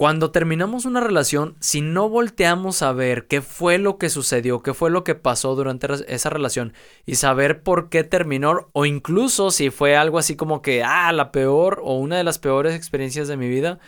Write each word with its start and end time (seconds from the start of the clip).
cuando 0.00 0.30
terminamos 0.30 0.86
una 0.86 1.00
relación, 1.00 1.56
si 1.60 1.82
no 1.82 2.08
volteamos 2.08 2.80
a 2.80 2.90
ver 2.94 3.26
qué 3.26 3.42
fue 3.42 3.76
lo 3.76 3.98
que 3.98 4.08
sucedió, 4.08 4.62
qué 4.62 4.72
fue 4.72 4.88
lo 4.88 5.04
que 5.04 5.14
pasó 5.14 5.54
durante 5.54 5.88
esa 6.08 6.30
relación 6.30 6.72
y 7.04 7.16
saber 7.16 7.62
por 7.62 7.90
qué 7.90 8.02
terminó 8.02 8.70
o 8.72 8.86
incluso 8.86 9.50
si 9.50 9.68
fue 9.68 9.98
algo 9.98 10.18
así 10.18 10.36
como 10.36 10.62
que, 10.62 10.82
ah, 10.82 11.12
la 11.12 11.32
peor 11.32 11.82
o 11.84 11.98
una 11.98 12.16
de 12.16 12.24
las 12.24 12.38
peores 12.38 12.74
experiencias 12.74 13.28
de 13.28 13.36
mi 13.36 13.50
vida, 13.50 13.78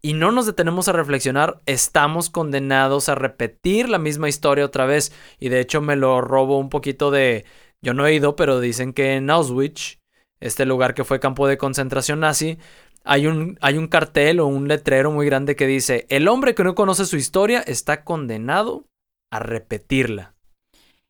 y 0.00 0.14
no 0.14 0.32
nos 0.32 0.46
detenemos 0.46 0.88
a 0.88 0.92
reflexionar, 0.92 1.60
estamos 1.66 2.30
condenados 2.30 3.10
a 3.10 3.14
repetir 3.14 3.90
la 3.90 3.98
misma 3.98 4.30
historia 4.30 4.64
otra 4.64 4.86
vez. 4.86 5.12
Y 5.38 5.50
de 5.50 5.60
hecho 5.60 5.82
me 5.82 5.94
lo 5.94 6.22
robo 6.22 6.58
un 6.58 6.70
poquito 6.70 7.10
de... 7.10 7.44
Yo 7.82 7.92
no 7.92 8.06
he 8.06 8.14
ido, 8.14 8.34
pero 8.34 8.60
dicen 8.60 8.94
que 8.94 9.16
en 9.16 9.28
Auschwitz, 9.28 9.98
este 10.40 10.64
lugar 10.64 10.94
que 10.94 11.04
fue 11.04 11.20
campo 11.20 11.46
de 11.46 11.58
concentración 11.58 12.20
nazi, 12.20 12.56
hay 13.04 13.26
un, 13.26 13.58
hay 13.60 13.78
un 13.78 13.88
cartel 13.88 14.40
o 14.40 14.46
un 14.46 14.68
letrero 14.68 15.10
muy 15.10 15.26
grande 15.26 15.56
que 15.56 15.66
dice, 15.66 16.06
el 16.08 16.28
hombre 16.28 16.54
que 16.54 16.64
no 16.64 16.74
conoce 16.74 17.04
su 17.06 17.16
historia 17.16 17.60
está 17.60 18.04
condenado 18.04 18.84
a 19.30 19.38
repetirla. 19.38 20.34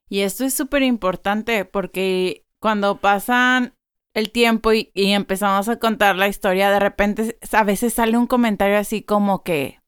Y 0.09 0.21
esto 0.21 0.45
es 0.45 0.55
súper 0.55 0.83
importante 0.83 1.65
porque 1.65 2.45
cuando 2.59 2.97
pasan 2.97 3.75
el 4.15 4.31
tiempo 4.31 4.73
y, 4.73 4.91
empezamos 4.95 5.69
a 5.69 5.79
contar 5.79 6.17
la 6.17 6.29
historia, 6.29 6.71
de 6.71 6.81
repente 6.81 7.39
a 7.53 7.65
veces 7.65 7.95
sale 7.95 8.19
un 8.19 8.27
comentario 8.27 8.77
así 8.77 9.03
como 9.03 9.45
que, 9.45 9.79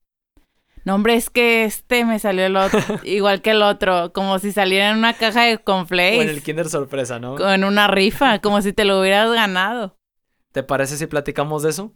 no 0.84 0.94
hombre, 0.94 1.14
es 1.14 1.28
que 1.28 1.64
este 1.64 2.04
me 2.04 2.18
salió 2.18 2.46
el 2.46 2.56
otro, 2.56 2.80
igual 3.02 3.42
que 3.42 3.50
el 3.50 3.62
otro, 3.62 4.12
como 4.12 4.38
si 4.38 4.52
saliera 4.52 4.90
en 4.90 4.98
una 4.98 5.14
caja 5.14 5.42
de 5.42 5.58
conflays. 5.58 6.20
O 6.20 6.22
en 6.22 6.28
el 6.28 6.42
Kinder 6.42 6.68
sorpresa, 6.68 7.18
¿no? 7.18 7.52
En 7.52 7.64
una 7.64 7.88
rifa, 7.88 8.38
como 8.40 8.62
si 8.62 8.72
te 8.72 8.84
lo 8.84 9.00
hubieras 9.00 9.30
ganado. 9.32 9.96
¿Te 10.52 10.62
parece 10.62 10.98
si 10.98 11.06
platicamos 11.06 11.62
de 11.62 11.70
eso? 11.70 11.94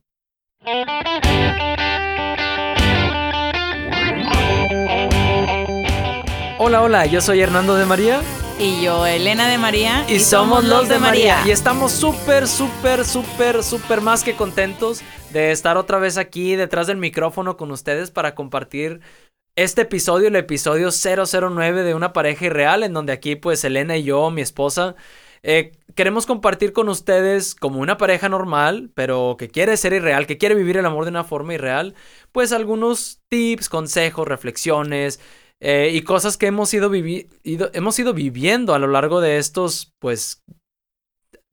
Hola, 6.59 6.81
hola, 6.81 7.05
yo 7.05 7.21
soy 7.21 7.43
Hernando 7.43 7.75
de 7.75 7.85
María. 7.85 8.23
Y 8.59 8.83
yo, 8.83 9.05
Elena 9.05 9.47
de 9.49 9.59
María. 9.59 10.07
Y, 10.09 10.21
somos 10.21 10.65
los 10.65 10.89
de 10.89 10.99
María. 10.99 11.43
Y 11.47 11.51
estamos 11.51 11.93
súper, 11.93 12.49
súper, 12.49 13.05
súper, 13.05 13.63
súper 13.63 14.01
más 14.01 14.25
que 14.25 14.35
contentos 14.35 15.03
de 15.35 15.53
estar 15.53 15.77
otra 15.77 15.99
vez 15.99 16.17
aquí 16.17 16.57
detrás 16.57 16.87
del 16.87 16.97
micrófono 16.97 17.59
con 17.59 17.71
ustedes 17.71 18.11
para 18.11 18.35
compartir 18.35 19.03
este 19.55 19.83
episodio, 19.83 20.29
el 20.29 20.37
episodio 20.37 20.89
009 20.91 21.83
de 21.83 21.95
una 21.95 22.15
pareja 22.15 22.47
irreal, 22.47 22.85
en 22.85 22.95
donde 22.95 23.13
aquí 23.13 23.37
pues 23.37 23.63
Elena 23.65 23.99
y 23.99 24.05
yo, 24.05 24.31
mi 24.31 24.41
esposa, 24.41 24.97
eh, 25.49 25.71
queremos 25.95 26.27
compartir 26.27 26.73
con 26.73 26.89
ustedes 26.89 27.55
como 27.55 27.79
una 27.79 27.97
pareja 27.97 28.29
normal, 28.29 28.91
pero 28.95 29.37
que 29.39 29.47
quiere 29.47 29.77
ser 29.77 29.93
irreal, 29.93 30.27
que 30.27 30.39
quiere 30.39 30.57
vivir 30.57 30.77
el 30.77 30.85
amor 30.85 31.05
de 31.05 31.11
una 31.11 31.23
forma 31.23 31.55
irreal, 31.55 31.95
pues 32.33 32.51
algunos 32.51 33.21
tips, 33.29 33.69
consejos, 33.69 34.27
reflexiones 34.27 35.21
eh, 35.61 35.93
y 35.95 36.03
cosas 36.03 36.37
que 36.37 36.49
hemos 36.49 36.75
ido, 36.75 36.91
hemos 36.93 37.99
ido 38.01 38.13
viviendo 38.13 38.75
a 38.75 38.81
lo 38.81 38.89
largo 38.89 39.21
de 39.21 39.39
estos, 39.39 39.95
pues, 40.01 40.43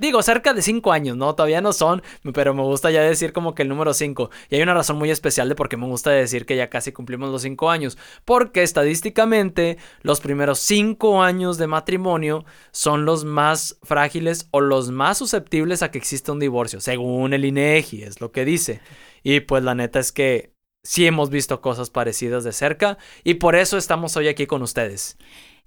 Digo, 0.03 0.21
cerca 0.21 0.53
de 0.53 0.61
cinco 0.61 0.91
años, 0.91 1.15
¿no? 1.15 1.33
Todavía 1.33 1.61
no 1.61 1.71
son, 1.71 2.03
pero 2.33 2.53
me 2.53 2.61
gusta 2.61 2.91
ya 2.91 3.01
decir 3.01 3.31
como 3.31 3.55
que 3.55 3.61
el 3.61 3.69
número 3.69 3.93
cinco. 3.93 4.31
Y 4.49 4.55
hay 4.55 4.61
una 4.61 4.73
razón 4.73 4.97
muy 4.97 5.09
especial 5.09 5.47
de 5.47 5.55
por 5.55 5.69
qué 5.69 5.77
me 5.77 5.85
gusta 5.85 6.09
decir 6.09 6.45
que 6.45 6.57
ya 6.57 6.69
casi 6.69 6.91
cumplimos 6.91 7.29
los 7.29 7.43
cinco 7.43 7.69
años. 7.69 7.97
Porque 8.25 8.63
estadísticamente 8.63 9.77
los 10.01 10.19
primeros 10.19 10.59
cinco 10.59 11.23
años 11.23 11.57
de 11.57 11.67
matrimonio 11.67 12.43
son 12.71 13.05
los 13.05 13.23
más 13.23 13.77
frágiles 13.81 14.49
o 14.51 14.59
los 14.59 14.91
más 14.91 15.19
susceptibles 15.19 15.81
a 15.83 15.89
que 15.89 15.99
exista 15.99 16.33
un 16.33 16.39
divorcio, 16.39 16.81
según 16.81 17.31
el 17.31 17.45
INEGI, 17.45 18.03
es 18.03 18.19
lo 18.19 18.33
que 18.33 18.43
dice. 18.43 18.81
Y 19.23 19.39
pues 19.39 19.63
la 19.63 19.73
neta 19.73 19.99
es 19.99 20.11
que 20.11 20.52
sí 20.83 21.07
hemos 21.07 21.29
visto 21.29 21.61
cosas 21.61 21.89
parecidas 21.89 22.43
de 22.43 22.51
cerca 22.51 22.97
y 23.23 23.35
por 23.35 23.55
eso 23.55 23.77
estamos 23.77 24.15
hoy 24.17 24.27
aquí 24.27 24.45
con 24.45 24.61
ustedes. 24.61 25.17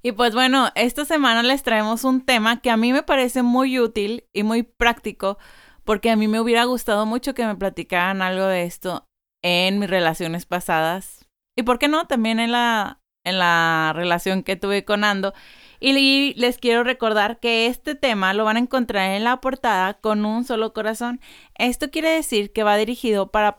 Y 0.03 0.12
pues 0.12 0.34
bueno, 0.34 0.70
esta 0.75 1.05
semana 1.05 1.42
les 1.42 1.62
traemos 1.62 2.05
un 2.05 2.25
tema 2.25 2.61
que 2.61 2.70
a 2.70 2.77
mí 2.77 2.92
me 2.92 3.02
parece 3.02 3.42
muy 3.42 3.80
útil 3.80 4.24
y 4.33 4.42
muy 4.42 4.63
práctico, 4.63 5.39
porque 5.85 6.11
a 6.11 6.17
mí 6.17 6.29
me 6.29 6.39
hubiera 6.39 6.64
gustado 6.64 7.07
mucho 7.07 7.35
que 7.35 7.46
me 7.46 7.57
platicaran 7.57 8.23
algo 8.23 8.45
de 8.46 8.64
esto 8.64 9.07
en 9.42 9.79
mis 9.79 9.91
relaciones 9.91 10.46
pasadas. 10.46 11.27
Y 11.57 11.62
por 11.62 11.79
qué 11.79 11.89
no, 11.89 12.07
también 12.07 12.39
en 12.39 12.52
la, 12.52 13.01
en 13.24 13.39
la 13.39 13.92
relación 13.95 14.42
que 14.42 14.57
tuve 14.57 14.85
con 14.85 15.02
Ando. 15.02 15.33
Y 15.81 16.35
les 16.35 16.59
quiero 16.59 16.85
recordar 16.85 17.39
que 17.39 17.67
este 17.67 17.95
tema 17.95 18.35
lo 18.35 18.45
van 18.45 18.57
a 18.57 18.61
encontrar 18.61 19.13
en 19.13 19.25
la 19.25 19.41
portada 19.41 19.95
con 19.95 20.25
un 20.25 20.45
solo 20.45 20.73
corazón. 20.73 21.20
Esto 21.57 21.91
quiere 21.91 22.11
decir 22.11 22.53
que 22.53 22.63
va 22.63 22.77
dirigido 22.77 23.31
para, 23.31 23.59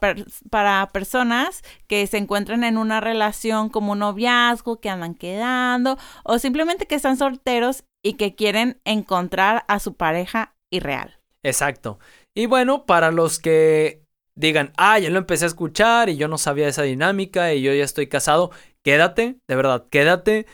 para 0.50 0.90
personas 0.92 1.64
que 1.88 2.06
se 2.08 2.18
encuentran 2.18 2.64
en 2.64 2.78
una 2.78 3.02
relación 3.02 3.70
como 3.70 3.94
un 3.94 4.00
noviazgo, 4.00 4.80
que 4.80 4.90
andan 4.90 5.16
quedando 5.16 5.98
o 6.24 6.40
simplemente 6.40 6.88
que 6.88 6.96
están 6.96 7.18
solteros 7.18 7.84
y 8.04 8.14
que 8.14 8.36
quieren 8.36 8.80
encontrar 8.86 9.66
a 9.68 9.80
su 9.80 9.96
pareja 9.96 10.56
irreal. 10.70 11.20
Exacto. 11.44 12.00
Y 12.36 12.46
bueno, 12.46 12.86
para 12.86 13.12
los 13.12 13.40
que 13.40 14.04
digan, 14.36 14.72
ah, 14.78 15.00
ya 15.00 15.10
lo 15.10 15.18
empecé 15.18 15.46
a 15.46 15.48
escuchar 15.48 16.10
y 16.10 16.18
yo 16.18 16.28
no 16.28 16.38
sabía 16.38 16.68
esa 16.68 16.84
dinámica 16.84 17.54
y 17.54 17.62
yo 17.62 17.74
ya 17.74 17.84
estoy 17.84 18.08
casado, 18.08 18.52
quédate, 18.84 19.38
de 19.48 19.56
verdad, 19.56 19.86
quédate 19.90 20.46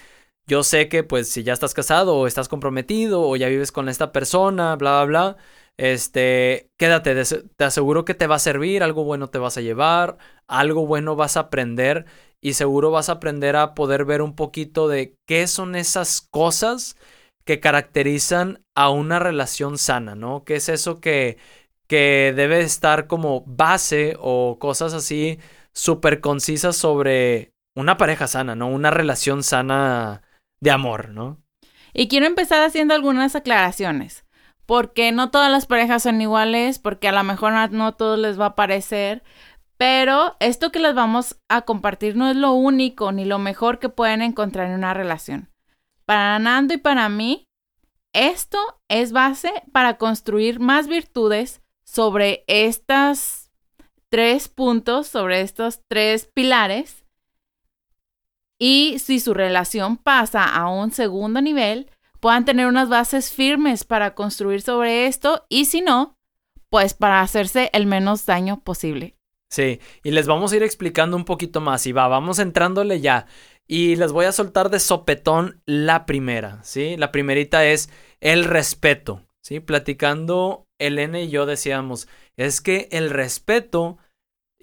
yo 0.48 0.64
sé 0.64 0.90
que 0.90 1.04
pues 1.04 1.30
si 1.30 1.44
ya 1.44 1.54
estás 1.54 1.74
casado 1.74 2.16
o 2.18 2.28
estás 2.28 2.50
comprometido 2.50 3.22
o 3.22 3.36
ya 3.36 3.48
vives 3.48 3.72
con 3.72 3.90
esta 3.90 4.12
persona, 4.12 4.76
bla, 4.76 5.04
bla, 5.04 5.34
bla, 5.34 5.38
este, 5.78 6.70
quédate, 6.78 7.16
te 7.56 7.64
aseguro 7.64 8.06
que 8.06 8.14
te 8.14 8.28
va 8.28 8.36
a 8.36 8.40
servir, 8.40 8.84
algo 8.84 9.04
bueno 9.04 9.30
te 9.30 9.40
vas 9.40 9.58
a 9.58 9.62
llevar, 9.62 10.18
algo 10.48 10.86
bueno 10.86 11.16
vas 11.16 11.38
a 11.38 11.42
aprender 11.42 12.06
y 12.42 12.54
seguro 12.54 12.92
vas 12.92 13.10
a 13.10 13.14
aprender 13.14 13.56
a 13.56 13.74
poder 13.74 14.06
ver 14.06 14.22
un 14.22 14.36
poquito 14.36 14.88
de 14.88 15.18
qué 15.26 15.48
son 15.48 15.76
esas 15.76 16.22
cosas 16.22 16.98
que 17.46 17.60
caracterizan 17.60 18.64
a 18.76 18.90
una 18.90 19.20
relación 19.20 19.78
sana, 19.78 20.16
¿no? 20.16 20.44
¿Qué 20.44 20.56
es 20.56 20.70
eso 20.70 21.00
que, 21.00 21.38
que 21.88 22.34
debe 22.36 22.62
estar 22.62 23.08
como 23.08 23.44
base 23.48 24.16
o 24.20 24.58
cosas 24.60 24.94
así 24.94 25.40
súper 25.74 26.22
concisas 26.22 26.76
sobre 26.76 27.54
una 27.76 27.98
pareja 27.98 28.28
sana, 28.28 28.56
¿no? 28.56 28.68
Una 28.70 28.92
relación 28.92 29.44
sana 29.44 30.22
de 30.64 30.72
amor, 30.72 31.10
¿no? 31.10 31.38
Y 31.94 32.08
quiero 32.08 32.26
empezar 32.26 32.64
haciendo 32.64 32.94
algunas 32.94 33.36
aclaraciones. 33.36 34.26
Porque 34.66 35.12
no 35.12 35.30
todas 35.30 35.52
las 35.52 35.66
parejas 35.66 36.04
son 36.04 36.22
iguales, 36.22 36.80
porque 36.80 37.10
a 37.10 37.12
lo 37.12 37.22
mejor 37.24 37.52
no, 37.52 37.68
no 37.68 37.94
todos 37.96 38.18
les 38.18 38.40
va 38.40 38.48
a 38.48 38.56
parecer. 38.56 39.24
Pero 39.78 40.38
esto 40.40 40.72
que 40.72 40.80
les 40.80 40.96
vamos 40.96 41.38
a 41.50 41.64
compartir 41.64 42.16
no 42.16 42.30
es 42.30 42.38
lo 42.38 42.54
único 42.54 43.12
ni 43.12 43.26
lo 43.26 43.40
mejor 43.40 43.80
que 43.80 43.90
pueden 43.90 44.22
encontrar 44.22 44.68
en 44.68 44.76
una 44.76 44.94
relación. 44.94 45.50
Para 46.06 46.40
Nando 46.40 46.74
y 46.74 46.78
para 46.78 47.10
mí, 47.10 47.46
esto 48.14 48.58
es 48.88 49.12
base 49.12 49.52
para 49.74 49.98
construir 49.98 50.62
más 50.62 50.88
virtudes 50.88 51.62
sobre 51.84 52.46
estos 52.48 53.52
tres 54.08 54.48
puntos, 54.48 55.08
sobre 55.08 55.42
estos 55.42 55.82
tres 55.90 56.30
pilares 56.34 57.03
y 58.60 59.00
si 59.00 59.20
su 59.20 59.34
relación 59.34 59.98
pasa 59.98 60.44
a 60.44 60.70
un 60.70 60.92
segundo 60.92 61.42
nivel, 61.42 61.90
puedan 62.20 62.46
tener 62.46 62.68
unas 62.68 62.90
bases 62.90 63.32
firmes 63.32 63.84
para 63.84 64.16
construir 64.16 64.62
sobre 64.62 65.08
esto 65.08 65.46
y 65.50 65.66
si 65.66 65.82
no, 65.82 66.18
pues 66.70 66.94
para 66.94 67.22
hacerse 67.22 67.70
el 67.74 67.86
menos 67.86 68.26
daño 68.26 68.62
posible. 68.62 69.16
Sí, 69.50 69.80
y 70.04 70.12
les 70.12 70.26
vamos 70.26 70.52
a 70.52 70.56
ir 70.56 70.64
explicando 70.64 71.16
un 71.16 71.26
poquito 71.26 71.62
más 71.62 71.86
y 71.86 71.92
va, 71.92 72.08
vamos 72.08 72.40
entrándole 72.40 73.02
ya. 73.02 73.28
Y 73.68 73.96
les 73.98 74.12
voy 74.12 74.26
a 74.26 74.32
soltar 74.32 74.72
de 74.72 74.80
sopetón 74.80 75.62
la 75.66 76.06
primera, 76.08 76.64
¿sí? 76.64 76.98
La 76.98 77.12
primerita 77.12 77.64
es 77.66 77.90
el 78.20 78.46
respeto, 78.46 79.22
¿sí? 79.42 79.60
Platicando, 79.60 80.66
Elena 80.80 81.22
y 81.22 81.30
yo 81.30 81.46
decíamos, 81.46 82.08
es 82.36 82.62
que 82.62 82.88
el 82.92 83.12
respeto 83.12 84.00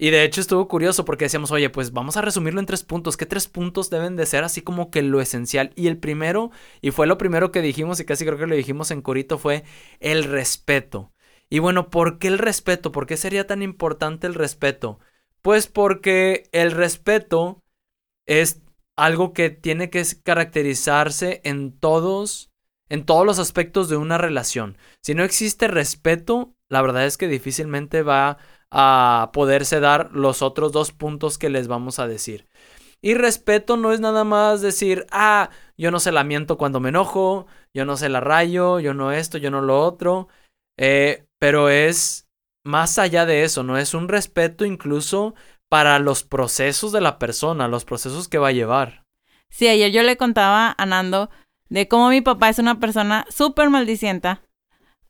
y 0.03 0.09
de 0.09 0.23
hecho 0.23 0.41
estuvo 0.41 0.67
curioso 0.67 1.05
porque 1.05 1.25
decíamos, 1.25 1.51
oye, 1.51 1.69
pues 1.69 1.93
vamos 1.93 2.17
a 2.17 2.21
resumirlo 2.21 2.59
en 2.59 2.65
tres 2.65 2.81
puntos. 2.81 3.17
¿Qué 3.17 3.27
tres 3.27 3.47
puntos 3.47 3.91
deben 3.91 4.15
de 4.15 4.25
ser 4.25 4.43
así 4.43 4.63
como 4.63 4.89
que 4.89 5.03
lo 5.03 5.21
esencial? 5.21 5.73
Y 5.75 5.85
el 5.85 5.99
primero, 5.99 6.49
y 6.81 6.89
fue 6.89 7.05
lo 7.05 7.19
primero 7.19 7.51
que 7.51 7.61
dijimos 7.61 7.99
y 7.99 8.05
casi 8.05 8.25
creo 8.25 8.39
que 8.39 8.47
lo 8.47 8.55
dijimos 8.55 8.89
en 8.89 9.03
Corito, 9.03 9.37
fue 9.37 9.63
el 9.99 10.23
respeto. 10.23 11.13
Y 11.51 11.59
bueno, 11.59 11.91
¿por 11.91 12.17
qué 12.17 12.29
el 12.29 12.39
respeto? 12.39 12.91
¿Por 12.91 13.05
qué 13.05 13.15
sería 13.15 13.45
tan 13.45 13.61
importante 13.61 14.25
el 14.25 14.33
respeto? 14.33 14.97
Pues 15.43 15.67
porque 15.67 16.49
el 16.51 16.71
respeto 16.71 17.61
es 18.25 18.59
algo 18.95 19.33
que 19.33 19.51
tiene 19.51 19.91
que 19.91 20.03
caracterizarse 20.23 21.41
en 21.43 21.77
todos, 21.77 22.49
en 22.89 23.05
todos 23.05 23.23
los 23.23 23.37
aspectos 23.37 23.87
de 23.87 23.97
una 23.97 24.17
relación. 24.17 24.79
Si 25.03 25.13
no 25.13 25.23
existe 25.23 25.67
respeto, 25.67 26.55
la 26.69 26.81
verdad 26.81 27.05
es 27.05 27.17
que 27.17 27.27
difícilmente 27.27 28.01
va 28.01 28.39
a 28.71 29.29
poderse 29.33 29.79
dar 29.79 30.11
los 30.13 30.41
otros 30.41 30.71
dos 30.71 30.91
puntos 30.91 31.37
que 31.37 31.49
les 31.49 31.67
vamos 31.67 31.99
a 31.99 32.07
decir. 32.07 32.47
Y 33.01 33.15
respeto 33.15 33.77
no 33.77 33.91
es 33.91 33.99
nada 33.99 34.23
más 34.23 34.61
decir, 34.61 35.07
ah, 35.11 35.49
yo 35.77 35.91
no 35.91 35.99
se 35.99 36.11
la 36.11 36.23
miento 36.23 36.57
cuando 36.57 36.79
me 36.79 36.89
enojo, 36.89 37.47
yo 37.73 37.85
no 37.85 37.97
se 37.97 38.09
la 38.09 38.19
rayo, 38.19 38.79
yo 38.79 38.93
no 38.93 39.11
esto, 39.11 39.37
yo 39.37 39.49
no 39.51 39.61
lo 39.61 39.81
otro. 39.81 40.27
Eh, 40.77 41.25
pero 41.39 41.69
es 41.69 42.27
más 42.63 42.99
allá 42.99 43.25
de 43.25 43.43
eso, 43.43 43.63
¿no? 43.63 43.77
Es 43.77 43.93
un 43.93 44.07
respeto 44.07 44.65
incluso 44.65 45.33
para 45.69 45.99
los 45.99 46.23
procesos 46.23 46.91
de 46.91 47.01
la 47.01 47.17
persona, 47.17 47.67
los 47.67 47.85
procesos 47.85 48.27
que 48.27 48.37
va 48.37 48.49
a 48.49 48.53
llevar. 48.53 49.03
Sí, 49.49 49.67
ayer 49.67 49.91
yo 49.91 50.03
le 50.03 50.17
contaba 50.17 50.75
a 50.77 50.85
Nando 50.85 51.29
de 51.69 51.87
cómo 51.87 52.09
mi 52.09 52.21
papá 52.21 52.49
es 52.49 52.59
una 52.59 52.79
persona 52.79 53.25
súper 53.29 53.69
maldicienta. 53.69 54.43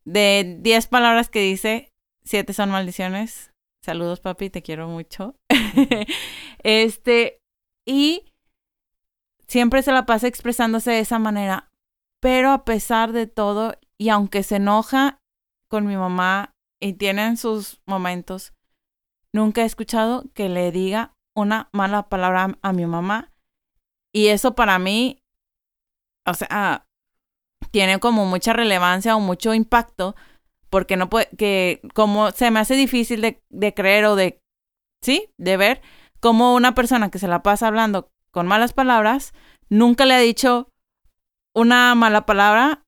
De 0.05 0.57
10 0.61 0.87
palabras 0.87 1.29
que 1.29 1.41
dice, 1.41 1.91
7 2.23 2.53
son 2.53 2.71
maldiciones. 2.71 3.50
Saludos, 3.83 4.19
papi, 4.19 4.49
te 4.49 4.61
quiero 4.61 4.87
mucho. 4.87 5.35
este, 6.63 7.41
y 7.85 8.31
siempre 9.47 9.81
se 9.81 9.91
la 9.91 10.05
pasa 10.05 10.27
expresándose 10.27 10.91
de 10.91 10.99
esa 10.99 11.17
manera. 11.17 11.69
Pero 12.21 12.51
a 12.51 12.63
pesar 12.63 13.11
de 13.11 13.25
todo, 13.25 13.73
y 13.97 14.09
aunque 14.09 14.43
se 14.43 14.57
enoja 14.57 15.19
con 15.67 15.87
mi 15.87 15.97
mamá 15.97 16.53
y 16.79 16.93
tienen 16.93 17.37
sus 17.37 17.81
momentos, 17.87 18.53
nunca 19.33 19.61
he 19.61 19.65
escuchado 19.65 20.25
que 20.35 20.47
le 20.47 20.71
diga 20.71 21.15
una 21.35 21.69
mala 21.71 22.07
palabra 22.07 22.59
a 22.61 22.73
mi 22.73 22.85
mamá. 22.85 23.33
Y 24.13 24.27
eso 24.27 24.53
para 24.53 24.77
mí, 24.77 25.23
o 26.27 26.35
sea, 26.35 26.85
tiene 27.71 27.99
como 27.99 28.25
mucha 28.25 28.53
relevancia 28.53 29.15
o 29.15 29.19
mucho 29.19 29.55
impacto, 29.55 30.15
porque 30.71 30.95
no 30.97 31.09
puede, 31.09 31.29
que 31.37 31.81
como 31.93 32.31
se 32.31 32.49
me 32.49 32.59
hace 32.59 32.75
difícil 32.75 33.21
de, 33.21 33.43
de 33.49 33.73
creer 33.73 34.05
o 34.05 34.15
de, 34.15 34.39
sí, 35.03 35.29
de 35.37 35.57
ver 35.57 35.81
cómo 36.19 36.55
una 36.55 36.73
persona 36.73 37.11
que 37.11 37.19
se 37.19 37.27
la 37.27 37.43
pasa 37.43 37.67
hablando 37.67 38.09
con 38.31 38.47
malas 38.47 38.73
palabras, 38.73 39.33
nunca 39.69 40.05
le 40.05 40.13
ha 40.13 40.19
dicho 40.19 40.69
una 41.53 41.93
mala 41.95 42.25
palabra 42.25 42.83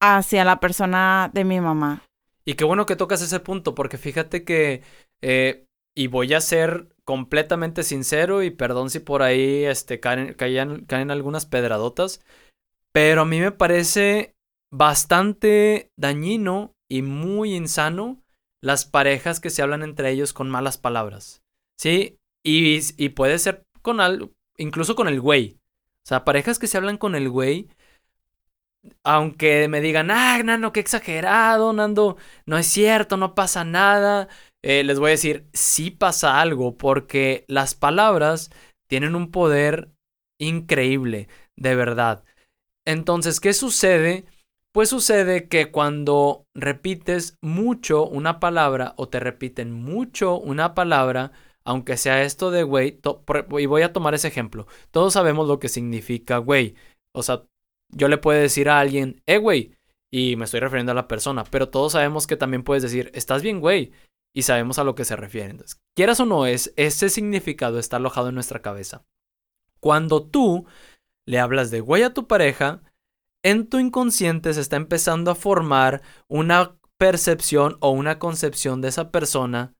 hacia 0.00 0.44
la 0.44 0.60
persona 0.60 1.30
de 1.34 1.44
mi 1.44 1.60
mamá. 1.60 2.04
Y 2.44 2.54
qué 2.54 2.64
bueno 2.64 2.86
que 2.86 2.96
tocas 2.96 3.20
ese 3.20 3.40
punto, 3.40 3.74
porque 3.74 3.98
fíjate 3.98 4.44
que, 4.44 4.82
eh, 5.20 5.66
y 5.96 6.06
voy 6.06 6.32
a 6.34 6.40
ser 6.40 6.94
completamente 7.04 7.82
sincero, 7.82 8.44
y 8.44 8.50
perdón 8.50 8.90
si 8.90 9.00
por 9.00 9.22
ahí 9.22 9.64
este, 9.64 9.98
caen, 9.98 10.34
caen, 10.34 10.84
caen 10.84 11.10
algunas 11.10 11.46
pedradotas, 11.46 12.22
pero 12.92 13.22
a 13.22 13.24
mí 13.24 13.40
me 13.40 13.50
parece 13.50 14.36
bastante 14.72 15.90
dañino 15.98 16.74
y 16.88 17.02
muy 17.02 17.54
insano 17.54 18.22
las 18.60 18.84
parejas 18.84 19.40
que 19.40 19.50
se 19.50 19.62
hablan 19.62 19.82
entre 19.82 20.10
ellos 20.10 20.32
con 20.32 20.50
malas 20.50 20.78
palabras. 20.78 21.42
¿Sí? 21.78 22.18
Y, 22.44 22.80
y 22.96 23.10
puede 23.10 23.38
ser 23.38 23.62
con 23.82 24.00
algo, 24.00 24.32
incluso 24.56 24.94
con 24.96 25.08
el 25.08 25.20
güey. 25.20 25.58
O 26.04 26.08
sea, 26.08 26.24
parejas 26.24 26.58
que 26.58 26.66
se 26.66 26.76
hablan 26.76 26.96
con 26.96 27.14
el 27.14 27.28
güey 27.28 27.68
aunque 29.04 29.68
me 29.68 29.80
digan, 29.80 30.10
ah, 30.10 30.40
Nando, 30.42 30.72
qué 30.72 30.80
exagerado, 30.80 31.72
Nando, 31.72 32.16
no 32.46 32.58
es 32.58 32.66
cierto, 32.66 33.16
no 33.16 33.34
pasa 33.34 33.64
nada, 33.64 34.28
eh, 34.62 34.84
les 34.84 34.98
voy 34.98 35.08
a 35.08 35.10
decir, 35.12 35.48
sí 35.52 35.90
pasa 35.90 36.40
algo, 36.40 36.76
porque 36.76 37.44
las 37.48 37.74
palabras 37.74 38.50
tienen 38.88 39.14
un 39.14 39.30
poder 39.30 39.90
increíble, 40.38 41.28
de 41.56 41.74
verdad. 41.74 42.24
Entonces, 42.86 43.40
¿qué 43.40 43.52
sucede? 43.52 44.24
Pues 44.72 44.90
sucede 44.90 45.48
que 45.48 45.70
cuando 45.70 46.46
repites 46.54 47.36
mucho 47.40 48.06
una 48.06 48.38
palabra 48.38 48.94
o 48.96 49.08
te 49.08 49.18
repiten 49.18 49.72
mucho 49.72 50.38
una 50.38 50.74
palabra, 50.74 51.32
aunque 51.64 51.96
sea 51.96 52.22
esto 52.22 52.50
de 52.50 52.62
güey, 52.62 53.00
y 53.58 53.66
voy 53.66 53.82
a 53.82 53.92
tomar 53.92 54.14
ese 54.14 54.28
ejemplo, 54.28 54.66
todos 54.90 55.14
sabemos 55.14 55.48
lo 55.48 55.58
que 55.58 55.68
significa 55.68 56.38
güey. 56.38 56.74
O 57.14 57.22
sea, 57.22 57.44
yo 57.90 58.08
le 58.08 58.18
puedo 58.18 58.38
decir 58.38 58.68
a 58.68 58.78
alguien, 58.78 59.22
eh, 59.26 59.38
güey, 59.38 59.74
y 60.10 60.36
me 60.36 60.44
estoy 60.44 60.60
refiriendo 60.60 60.92
a 60.92 60.94
la 60.94 61.08
persona, 61.08 61.44
pero 61.44 61.68
todos 61.68 61.92
sabemos 61.92 62.26
que 62.26 62.36
también 62.36 62.62
puedes 62.62 62.82
decir, 62.82 63.10
estás 63.14 63.42
bien, 63.42 63.60
güey, 63.60 63.92
y 64.34 64.42
sabemos 64.42 64.78
a 64.78 64.84
lo 64.84 64.94
que 64.94 65.04
se 65.04 65.16
refiere. 65.16 65.50
Entonces, 65.50 65.80
quieras 65.96 66.20
o 66.20 66.26
no, 66.26 66.46
es, 66.46 66.72
ese 66.76 67.08
significado 67.08 67.78
está 67.78 67.96
alojado 67.96 68.28
en 68.28 68.34
nuestra 68.34 68.62
cabeza. 68.62 69.04
Cuando 69.80 70.24
tú 70.24 70.66
le 71.26 71.38
hablas 71.38 71.70
de 71.70 71.80
güey 71.80 72.02
a 72.02 72.14
tu 72.14 72.26
pareja, 72.26 72.82
en 73.50 73.66
tu 73.66 73.78
inconsciente 73.78 74.52
se 74.52 74.60
está 74.60 74.76
empezando 74.76 75.30
a 75.30 75.34
formar 75.34 76.02
una 76.28 76.76
percepción 76.98 77.78
o 77.80 77.90
una 77.90 78.18
concepción 78.18 78.80
de 78.80 78.88
esa 78.88 79.10
persona 79.10 79.74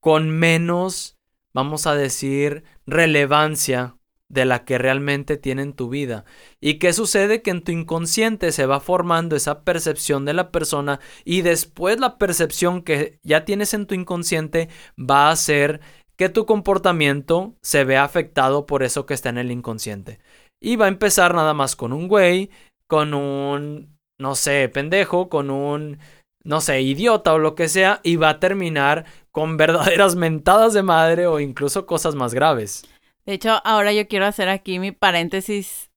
con 0.00 0.28
menos, 0.28 1.16
vamos 1.54 1.86
a 1.86 1.94
decir, 1.94 2.64
relevancia 2.86 3.96
de 4.28 4.44
la 4.44 4.64
que 4.64 4.78
realmente 4.78 5.36
tiene 5.36 5.62
en 5.62 5.74
tu 5.74 5.88
vida. 5.88 6.24
¿Y 6.60 6.78
qué 6.78 6.92
sucede? 6.92 7.42
Que 7.42 7.50
en 7.50 7.62
tu 7.62 7.70
inconsciente 7.70 8.50
se 8.50 8.66
va 8.66 8.80
formando 8.80 9.36
esa 9.36 9.62
percepción 9.62 10.24
de 10.24 10.32
la 10.32 10.50
persona 10.50 11.00
y 11.24 11.42
después 11.42 12.00
la 12.00 12.18
percepción 12.18 12.82
que 12.82 13.20
ya 13.22 13.44
tienes 13.44 13.74
en 13.74 13.86
tu 13.86 13.94
inconsciente 13.94 14.68
va 14.98 15.28
a 15.28 15.32
hacer 15.32 15.80
que 16.16 16.28
tu 16.28 16.46
comportamiento 16.46 17.56
se 17.62 17.84
vea 17.84 18.04
afectado 18.04 18.66
por 18.66 18.82
eso 18.82 19.06
que 19.06 19.14
está 19.14 19.28
en 19.28 19.38
el 19.38 19.50
inconsciente. 19.50 20.18
Y 20.60 20.76
va 20.76 20.86
a 20.86 20.88
empezar 20.88 21.34
nada 21.34 21.54
más 21.54 21.74
con 21.74 21.92
un 21.92 22.06
güey, 22.06 22.50
con 22.92 23.14
un, 23.14 23.98
no 24.18 24.34
sé, 24.34 24.68
pendejo, 24.68 25.30
con 25.30 25.48
un, 25.50 25.98
no 26.44 26.60
sé, 26.60 26.82
idiota 26.82 27.32
o 27.32 27.38
lo 27.38 27.54
que 27.54 27.70
sea, 27.70 28.00
y 28.02 28.16
va 28.16 28.28
a 28.28 28.38
terminar 28.38 29.06
con 29.30 29.56
verdaderas 29.56 30.14
mentadas 30.14 30.74
de 30.74 30.82
madre 30.82 31.26
o 31.26 31.40
incluso 31.40 31.86
cosas 31.86 32.14
más 32.14 32.34
graves. 32.34 32.84
De 33.24 33.32
hecho, 33.32 33.62
ahora 33.64 33.94
yo 33.94 34.06
quiero 34.08 34.26
hacer 34.26 34.50
aquí 34.50 34.78
mi 34.78 34.92
paréntesis 34.92 35.90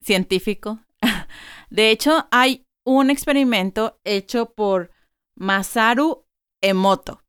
científico. 0.00 0.78
De 1.70 1.90
hecho, 1.90 2.28
hay 2.30 2.64
un 2.86 3.10
experimento 3.10 3.98
hecho 4.04 4.54
por 4.54 4.92
Masaru 5.34 6.24
Emoto, 6.62 7.24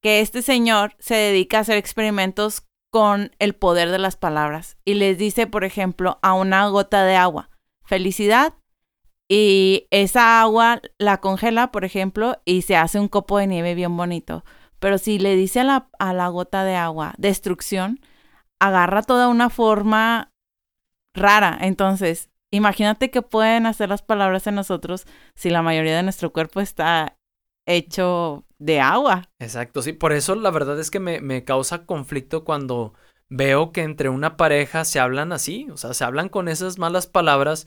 que 0.00 0.20
este 0.20 0.42
señor 0.42 0.96
se 0.98 1.14
dedica 1.14 1.58
a 1.58 1.60
hacer 1.60 1.76
experimentos 1.76 2.64
con 2.90 3.30
el 3.38 3.54
poder 3.54 3.92
de 3.92 4.00
las 4.00 4.16
palabras 4.16 4.78
y 4.84 4.94
les 4.94 5.16
dice, 5.16 5.46
por 5.46 5.62
ejemplo, 5.62 6.18
a 6.22 6.32
una 6.34 6.66
gota 6.66 7.04
de 7.04 7.14
agua, 7.14 7.51
felicidad, 7.84 8.54
y 9.28 9.86
esa 9.90 10.42
agua 10.42 10.82
la 10.98 11.20
congela, 11.20 11.72
por 11.72 11.84
ejemplo, 11.84 12.40
y 12.44 12.62
se 12.62 12.76
hace 12.76 13.00
un 13.00 13.08
copo 13.08 13.38
de 13.38 13.46
nieve 13.46 13.74
bien 13.74 13.96
bonito. 13.96 14.44
Pero 14.78 14.98
si 14.98 15.18
le 15.18 15.36
dice 15.36 15.60
a 15.60 15.64
la, 15.64 15.88
a 15.98 16.12
la 16.12 16.28
gota 16.28 16.64
de 16.64 16.74
agua 16.74 17.14
destrucción, 17.16 18.00
agarra 18.60 19.02
toda 19.02 19.28
una 19.28 19.48
forma 19.48 20.32
rara. 21.14 21.56
Entonces, 21.62 22.30
imagínate 22.50 23.10
que 23.10 23.22
pueden 23.22 23.64
hacer 23.66 23.88
las 23.88 24.02
palabras 24.02 24.46
en 24.46 24.54
nosotros 24.54 25.06
si 25.34 25.50
la 25.50 25.62
mayoría 25.62 25.96
de 25.96 26.02
nuestro 26.02 26.32
cuerpo 26.32 26.60
está 26.60 27.16
hecho 27.66 28.44
de 28.58 28.80
agua. 28.80 29.30
Exacto, 29.38 29.82
sí. 29.82 29.92
Por 29.92 30.12
eso 30.12 30.34
la 30.34 30.50
verdad 30.50 30.78
es 30.78 30.90
que 30.90 31.00
me, 31.00 31.20
me 31.20 31.44
causa 31.44 31.86
conflicto 31.86 32.44
cuando 32.44 32.92
veo 33.32 33.72
que 33.72 33.82
entre 33.82 34.08
una 34.08 34.36
pareja 34.36 34.84
se 34.84 35.00
hablan 35.00 35.32
así, 35.32 35.68
o 35.70 35.76
sea, 35.76 35.94
se 35.94 36.04
hablan 36.04 36.28
con 36.28 36.48
esas 36.48 36.78
malas 36.78 37.06
palabras 37.06 37.66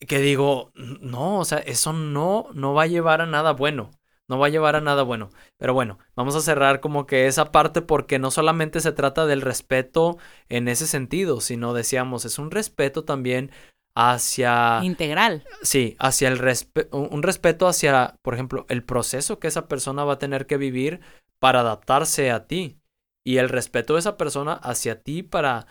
que 0.00 0.18
digo, 0.18 0.72
no, 0.74 1.38
o 1.38 1.44
sea, 1.44 1.58
eso 1.58 1.92
no, 1.92 2.48
no 2.54 2.74
va 2.74 2.84
a 2.84 2.88
llevar 2.88 3.20
a 3.20 3.26
nada 3.26 3.52
bueno 3.52 3.90
no 4.32 4.38
va 4.38 4.46
a 4.46 4.50
llevar 4.50 4.76
a 4.76 4.80
nada 4.80 5.02
bueno. 5.02 5.28
Pero 5.58 5.74
bueno, 5.74 5.98
vamos 6.16 6.34
a 6.36 6.40
cerrar 6.40 6.80
como 6.80 7.06
que 7.06 7.26
esa 7.26 7.52
parte 7.52 7.82
porque 7.82 8.18
no 8.18 8.30
solamente 8.30 8.80
se 8.80 8.92
trata 8.92 9.26
del 9.26 9.42
respeto 9.42 10.16
en 10.48 10.68
ese 10.68 10.86
sentido, 10.86 11.42
sino 11.42 11.74
decíamos, 11.74 12.24
es 12.24 12.38
un 12.38 12.50
respeto 12.50 13.04
también 13.04 13.50
hacia... 13.94 14.80
Integral. 14.82 15.44
Sí, 15.60 15.96
hacia 15.98 16.28
el 16.28 16.38
respeto, 16.38 16.96
un 16.96 17.22
respeto 17.22 17.66
hacia, 17.68 18.16
por 18.22 18.32
ejemplo, 18.32 18.64
el 18.70 18.82
proceso 18.82 19.38
que 19.38 19.48
esa 19.48 19.68
persona 19.68 20.04
va 20.04 20.14
a 20.14 20.18
tener 20.18 20.46
que 20.46 20.56
vivir 20.56 21.00
para 21.38 21.60
adaptarse 21.60 22.30
a 22.30 22.46
ti. 22.46 22.78
Y 23.24 23.36
el 23.38 23.48
respeto 23.48 23.94
de 23.94 24.00
esa 24.00 24.16
persona 24.16 24.54
hacia 24.54 25.02
ti 25.02 25.22
para 25.22 25.66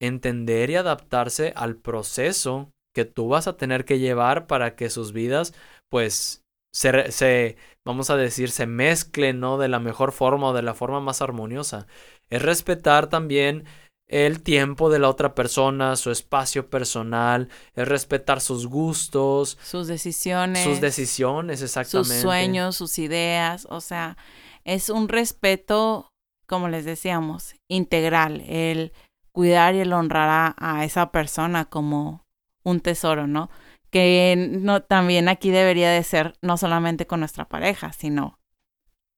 entender 0.00 0.70
y 0.70 0.76
adaptarse 0.76 1.52
al 1.56 1.76
proceso 1.76 2.70
que 2.94 3.04
tú 3.04 3.28
vas 3.28 3.46
a 3.46 3.56
tener 3.56 3.84
que 3.84 3.98
llevar 3.98 4.46
para 4.46 4.74
que 4.74 4.90
sus 4.90 5.12
vidas, 5.12 5.54
pues, 5.90 6.44
se, 6.74 7.10
se, 7.12 7.56
vamos 7.84 8.10
a 8.10 8.16
decir, 8.16 8.50
se 8.50 8.66
mezcle, 8.66 9.32
¿no? 9.32 9.58
De 9.58 9.68
la 9.68 9.78
mejor 9.78 10.12
forma 10.12 10.48
o 10.48 10.52
de 10.52 10.62
la 10.62 10.74
forma 10.74 11.00
más 11.00 11.22
armoniosa. 11.22 11.86
Es 12.28 12.42
respetar 12.42 13.08
también 13.08 13.64
el 14.08 14.42
tiempo 14.42 14.88
de 14.88 14.98
la 14.98 15.08
otra 15.08 15.34
persona, 15.34 15.96
su 15.96 16.10
espacio 16.10 16.70
personal, 16.70 17.48
es 17.74 17.88
respetar 17.88 18.40
sus 18.40 18.66
gustos, 18.66 19.58
sus 19.62 19.88
decisiones, 19.88 20.62
sus 20.62 20.80
decisiones, 20.80 21.62
exactamente. 21.62 22.14
Sus 22.14 22.22
sueños, 22.22 22.76
sus 22.76 22.98
ideas, 22.98 23.66
o 23.68 23.80
sea, 23.80 24.16
es 24.64 24.90
un 24.90 25.08
respeto, 25.08 26.12
como 26.46 26.68
les 26.68 26.84
decíamos, 26.84 27.54
integral, 27.68 28.42
el 28.46 28.92
cuidar 29.32 29.74
y 29.74 29.80
el 29.80 29.92
honrar 29.92 30.54
a 30.56 30.84
esa 30.84 31.10
persona 31.10 31.66
como 31.66 32.24
un 32.64 32.80
tesoro, 32.80 33.26
¿no? 33.26 33.50
que 33.90 34.36
no, 34.36 34.82
también 34.82 35.28
aquí 35.28 35.50
debería 35.50 35.90
de 35.90 36.02
ser 36.02 36.34
no 36.42 36.56
solamente 36.56 37.06
con 37.06 37.20
nuestra 37.20 37.48
pareja, 37.48 37.92
sino 37.92 38.38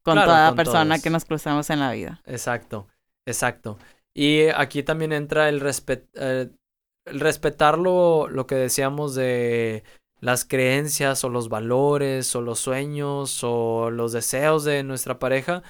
con 0.02 0.14
toda 0.16 0.54
persona 0.54 1.00
que 1.00 1.11
nos 1.11 1.25
cruzamos 1.25 1.68
en 1.70 1.80
la 1.80 1.90
vida. 1.90 2.23
Exacto, 2.26 2.87
exacto. 3.26 3.78
Y 4.14 4.49
aquí 4.49 4.82
también 4.82 5.12
entra 5.12 5.49
el, 5.49 5.62
eh, 6.14 6.50
el 7.06 7.20
respetar 7.20 7.78
lo, 7.78 8.28
lo 8.28 8.47
que 8.47 8.54
decíamos 8.54 9.14
de 9.14 9.85
las 10.20 10.44
creencias 10.44 11.25
o 11.25 11.28
los 11.28 11.49
valores 11.49 12.35
o 12.35 12.40
los 12.40 12.58
sueños 12.58 13.40
o 13.42 13.90
los 13.90 14.12
deseos 14.12 14.64
de 14.64 14.82
nuestra 14.82 15.18
pareja, 15.18 15.62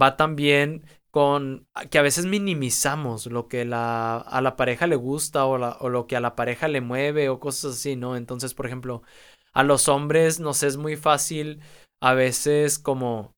va 0.00 0.16
también 0.16 0.84
con 1.12 1.68
que 1.90 1.98
a 1.98 2.02
veces 2.02 2.26
minimizamos 2.26 3.26
lo 3.26 3.46
que 3.46 3.62
a 3.62 4.40
la 4.42 4.54
pareja 4.56 4.86
le 4.88 4.96
gusta 4.96 5.46
o, 5.46 5.52
o 5.52 5.88
lo 5.90 6.06
que 6.08 6.16
a 6.16 6.20
la 6.20 6.34
pareja 6.34 6.68
le 6.68 6.80
mueve 6.80 7.28
o 7.28 7.38
cosas 7.38 7.76
así, 7.76 7.96
¿no? 7.96 8.16
Entonces, 8.16 8.54
por 8.54 8.66
ejemplo, 8.66 9.02
a 9.52 9.62
los 9.62 9.88
hombres 9.88 10.40
nos 10.40 10.62
es 10.62 10.76
muy 10.78 10.96
fácil 10.96 11.60
a 12.00 12.14
veces 12.14 12.78
como 12.78 13.34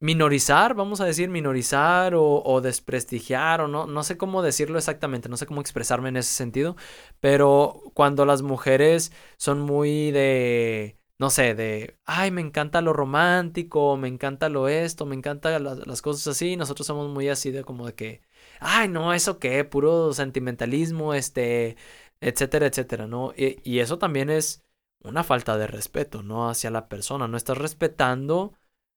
minorizar, 0.00 0.74
vamos 0.74 1.00
a 1.00 1.04
decir, 1.04 1.28
minorizar 1.28 2.14
o, 2.16 2.60
desprestigiar 2.62 3.60
o 3.60 3.68
no, 3.68 3.86
no 3.86 4.02
sé 4.02 4.16
cómo 4.16 4.42
decirlo 4.42 4.78
exactamente, 4.78 5.28
no 5.28 5.36
sé 5.36 5.46
cómo 5.46 5.60
expresarme 5.60 6.08
en 6.08 6.16
ese 6.16 6.32
sentido, 6.32 6.76
pero 7.20 7.82
cuando 7.94 8.24
las 8.24 8.42
mujeres 8.42 9.12
son 9.36 9.60
muy 9.60 10.10
de, 10.10 10.96
no 11.20 11.28
sé, 11.28 11.54
de, 11.54 11.98
ay, 12.06 12.30
me 12.30 12.40
encanta 12.40 12.80
lo 12.80 12.94
romántico, 12.94 13.98
me 13.98 14.08
encanta 14.08 14.48
lo 14.48 14.68
esto, 14.68 15.04
me 15.04 15.14
encantan 15.14 15.62
las, 15.62 16.00
cosas 16.00 16.26
así, 16.28 16.56
nosotros 16.56 16.86
somos 16.86 17.10
muy 17.10 17.28
así 17.28 17.50
de 17.50 17.62
como 17.62 17.86
de 17.86 17.94
que, 17.94 18.22
ay, 18.58 18.88
no, 18.88 19.12
eso 19.12 19.38
qué, 19.38 19.64
puro 19.64 20.14
sentimentalismo, 20.14 21.12
este, 21.12 21.76
etcétera, 22.22 22.66
etcétera, 22.68 23.06
¿no? 23.06 23.34
Y, 23.36 23.60
y 23.70 23.80
eso 23.80 23.98
también 23.98 24.30
es 24.30 24.64
una 25.02 25.22
falta 25.22 25.58
de 25.58 25.66
respeto, 25.66 26.22
¿no? 26.22 26.48
Hacia 26.48 26.70
la 26.70 26.88
persona, 26.88 27.28
no 27.28 27.36
estás 27.36 27.58
respetando 27.58 28.54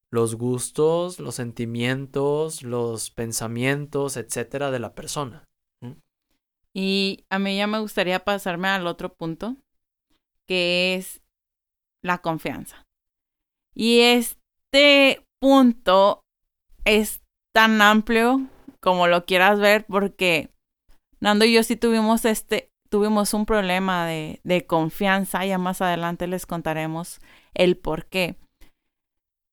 los 0.10 0.36
gustos, 0.36 1.20
los 1.20 1.36
sentimientos, 1.36 2.64
los 2.64 3.12
pensamientos, 3.12 4.16
etcétera, 4.16 4.72
de 4.72 4.80
la 4.80 4.96
persona. 4.96 5.44
Y 6.74 7.26
a 7.30 7.38
mí 7.38 7.58
ya 7.58 7.68
me 7.68 7.80
gustaría 7.80 8.24
pasarme 8.24 8.70
al 8.70 8.88
otro 8.88 9.14
punto, 9.14 9.58
que 10.48 10.96
es 10.96 11.23
la 12.04 12.20
confianza. 12.20 12.86
Y 13.74 14.02
este 14.02 15.26
punto 15.40 16.22
es 16.86 17.24
tan 17.54 17.82
amplio 17.82 18.42
como 18.80 19.08
lo 19.08 19.26
quieras 19.26 19.60
ver, 19.60 19.86
porque 19.88 20.54
Nando 21.24 21.46
y 21.46 21.54
yo 21.54 21.64
sí 21.64 21.78
tuvimos 21.78 22.26
este, 22.26 22.70
tuvimos 22.90 23.34
un 23.34 23.46
problema 23.46 24.06
de, 24.06 24.42
de 24.44 24.66
confianza. 24.66 25.46
Ya 25.46 25.58
más 25.58 25.82
adelante 25.82 26.28
les 26.28 26.46
contaremos 26.46 27.22
el 27.54 27.78
por 27.78 28.08
qué. 28.08 28.36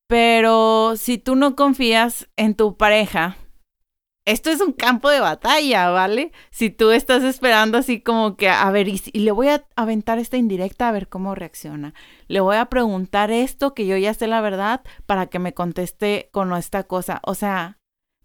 Pero 0.09 0.97
si 0.97 1.19
tú 1.19 1.37
no 1.37 1.54
confías 1.54 2.28
en 2.37 2.57
tu 2.57 2.76
pareja, 2.76 3.37
esto 4.25 4.50
es 4.50 4.61
un 4.61 4.73
campo 4.73 5.09
de 5.09 5.21
batalla, 5.21 5.91
¿vale? 5.91 6.33
Si 6.50 6.71
tú 6.71 6.91
estás 6.91 7.23
esperando 7.23 7.79
así 7.79 8.00
como 8.00 8.37
que, 8.37 8.49
a 8.49 8.71
ver, 8.71 8.89
y, 8.89 9.00
le 9.12 9.33
voy 9.33 9.49
a 9.49 9.67
aventar 9.77 10.19
esta 10.19 10.37
indirecta 10.37 10.89
a 10.89 10.93
ver 10.93 11.09
cómo 11.09 11.35
reacciona. 11.35 11.95
Le 12.29 12.41
voy 12.41 12.57
a 12.57 12.67
preguntar 12.67 13.31
esto 13.31 13.75
que 13.75 13.87
yo 13.87 13.97
ya 13.97 14.15
sé 14.15 14.27
la 14.27 14.41
verdad 14.41 14.83
para 15.07 15.27
que 15.27 15.39
me 15.39 15.55
conteste 15.55 16.29
con 16.33 16.53
esta 16.53 16.85
cosa. 16.85 17.21
O 17.25 17.35
sea, 17.35 17.79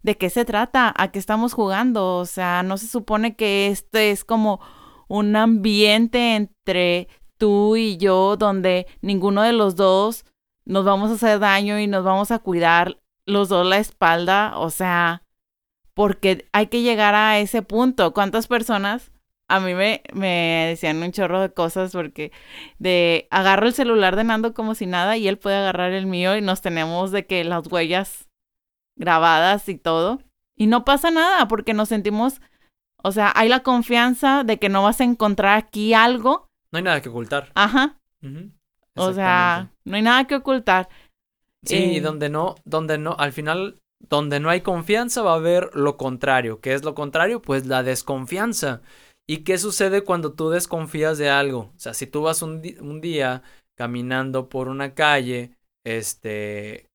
¿de 0.03 0.17
qué 0.17 0.29
se 0.29 0.45
trata? 0.45 0.93
¿A 0.97 1.11
qué 1.11 1.19
estamos 1.19 1.53
jugando? 1.53 2.17
O 2.17 2.25
sea, 2.25 2.61
no 2.63 2.77
se 2.77 2.87
supone 2.87 3.35
que 3.35 3.67
esto 3.67 3.97
es 3.97 4.25
como 4.25 4.59
un 5.07 5.35
ambiente 5.35 6.35
entre 6.35 7.07
tú 7.37 7.75
y 7.75 7.97
yo 7.97 8.37
donde 8.37 8.87
ninguno 9.01 9.43
de 9.43 9.53
los 9.53 9.75
dos 9.75 10.25
nos 10.65 10.83
vamos 10.85 11.11
a 11.11 11.13
hacer 11.13 11.39
daño 11.39 11.79
y 11.79 11.87
nos 11.87 12.03
vamos 12.03 12.31
a 12.31 12.39
cuidar 12.39 12.99
los 13.25 13.49
dos 13.49 13.65
la 13.65 13.77
espalda, 13.77 14.57
o 14.57 14.69
sea, 14.69 15.24
porque 15.95 16.47
hay 16.51 16.67
que 16.67 16.83
llegar 16.83 17.15
a 17.15 17.39
ese 17.39 17.63
punto. 17.63 18.13
¿Cuántas 18.13 18.47
personas? 18.47 19.11
A 19.47 19.59
mí 19.59 19.73
me, 19.73 20.01
me 20.13 20.67
decían 20.69 21.01
un 21.01 21.11
chorro 21.11 21.39
de 21.39 21.53
cosas 21.53 21.91
porque 21.91 22.31
de 22.77 23.27
agarro 23.31 23.67
el 23.67 23.73
celular 23.73 24.15
de 24.15 24.23
Nando 24.23 24.53
como 24.53 24.75
si 24.75 24.85
nada 24.85 25.17
y 25.17 25.27
él 25.27 25.37
puede 25.37 25.57
agarrar 25.57 25.91
el 25.91 26.05
mío 26.05 26.35
y 26.35 26.41
nos 26.41 26.61
tenemos 26.61 27.11
de 27.11 27.25
que 27.25 27.43
las 27.43 27.67
huellas 27.71 28.27
grabadas 28.95 29.69
y 29.69 29.77
todo. 29.77 30.19
Y 30.55 30.67
no 30.67 30.85
pasa 30.85 31.11
nada 31.11 31.47
porque 31.47 31.73
nos 31.73 31.89
sentimos, 31.89 32.41
o 33.03 33.11
sea, 33.11 33.31
hay 33.35 33.49
la 33.49 33.61
confianza 33.61 34.43
de 34.43 34.57
que 34.57 34.69
no 34.69 34.83
vas 34.83 35.01
a 35.01 35.03
encontrar 35.03 35.57
aquí 35.57 35.93
algo. 35.93 36.49
No 36.71 36.77
hay 36.77 36.83
nada 36.83 37.01
que 37.01 37.09
ocultar. 37.09 37.51
Ajá. 37.55 37.99
O 38.95 39.13
sea, 39.13 39.71
no 39.83 39.95
hay 39.95 40.01
nada 40.01 40.25
que 40.25 40.35
ocultar. 40.35 40.89
Sí, 41.63 41.97
eh, 41.97 42.01
donde 42.01 42.29
no, 42.29 42.55
donde 42.63 42.97
no, 42.97 43.15
al 43.17 43.31
final, 43.31 43.81
donde 44.09 44.39
no 44.39 44.49
hay 44.49 44.61
confianza 44.61 45.21
va 45.21 45.33
a 45.33 45.35
haber 45.35 45.69
lo 45.75 45.97
contrario. 45.97 46.59
¿Qué 46.61 46.73
es 46.73 46.83
lo 46.83 46.95
contrario? 46.95 47.41
Pues 47.41 47.65
la 47.65 47.83
desconfianza. 47.83 48.81
¿Y 49.27 49.37
qué 49.43 49.57
sucede 49.57 50.03
cuando 50.03 50.33
tú 50.33 50.49
desconfías 50.49 51.17
de 51.17 51.29
algo? 51.29 51.71
O 51.75 51.79
sea, 51.79 51.93
si 51.93 52.07
tú 52.07 52.21
vas 52.21 52.41
un, 52.41 52.61
un 52.81 53.01
día 53.01 53.41
caminando 53.75 54.49
por 54.49 54.67
una 54.67 54.93
calle, 54.93 55.55
este, 55.83 56.89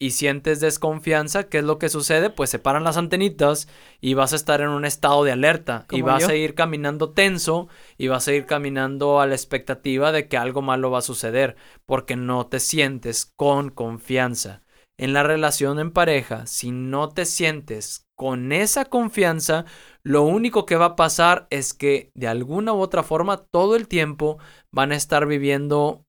y 0.00 0.12
sientes 0.12 0.60
desconfianza, 0.60 1.48
¿qué 1.48 1.58
es 1.58 1.64
lo 1.64 1.78
que 1.78 1.88
sucede? 1.88 2.30
Pues 2.30 2.50
se 2.50 2.60
paran 2.60 2.84
las 2.84 2.96
antenitas 2.96 3.68
y 4.00 4.14
vas 4.14 4.32
a 4.32 4.36
estar 4.36 4.60
en 4.60 4.68
un 4.68 4.84
estado 4.84 5.24
de 5.24 5.32
alerta 5.32 5.86
y 5.90 6.02
vas 6.02 6.28
a 6.28 6.36
ir 6.36 6.54
caminando 6.54 7.10
tenso 7.10 7.68
y 7.96 8.06
vas 8.06 8.28
a 8.28 8.32
ir 8.32 8.46
caminando 8.46 9.20
a 9.20 9.26
la 9.26 9.34
expectativa 9.34 10.12
de 10.12 10.28
que 10.28 10.36
algo 10.36 10.62
malo 10.62 10.90
va 10.90 10.98
a 10.98 11.02
suceder 11.02 11.56
porque 11.84 12.14
no 12.14 12.46
te 12.46 12.60
sientes 12.60 13.26
con 13.26 13.70
confianza. 13.70 14.62
En 14.98 15.12
la 15.12 15.22
relación 15.22 15.78
en 15.78 15.92
pareja, 15.92 16.46
si 16.46 16.72
no 16.72 17.08
te 17.08 17.24
sientes 17.24 18.08
con 18.16 18.50
esa 18.50 18.84
confianza, 18.84 19.64
lo 20.02 20.24
único 20.24 20.66
que 20.66 20.74
va 20.74 20.86
a 20.86 20.96
pasar 20.96 21.46
es 21.50 21.72
que 21.72 22.10
de 22.14 22.26
alguna 22.26 22.72
u 22.72 22.80
otra 22.80 23.04
forma 23.04 23.36
todo 23.36 23.76
el 23.76 23.86
tiempo 23.86 24.38
van 24.72 24.90
a 24.90 24.96
estar 24.96 25.26
viviendo 25.26 26.04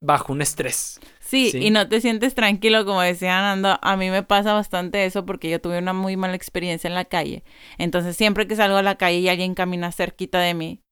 bajo 0.00 0.32
un 0.32 0.40
estrés. 0.40 1.00
Sí, 1.18 1.50
y 1.52 1.70
no 1.70 1.88
te 1.88 2.00
sientes 2.00 2.34
tranquilo, 2.34 2.84
como 2.84 3.00
decía 3.00 3.40
Nando. 3.40 3.78
A 3.82 3.96
mí 3.96 4.10
me 4.10 4.22
pasa 4.22 4.52
bastante 4.52 5.04
eso 5.04 5.26
porque 5.26 5.50
yo 5.50 5.60
tuve 5.60 5.78
una 5.78 5.92
muy 5.92 6.16
mala 6.16 6.34
experiencia 6.34 6.86
en 6.86 6.94
la 6.94 7.06
calle. 7.06 7.42
Entonces, 7.78 8.16
siempre 8.16 8.46
que 8.46 8.54
salgo 8.54 8.76
a 8.76 8.82
la 8.82 8.96
calle 8.96 9.18
y 9.18 9.28
alguien 9.28 9.54
camina 9.54 9.90
cerquita 9.90 10.38
de 10.38 10.54
mí, 10.54 10.82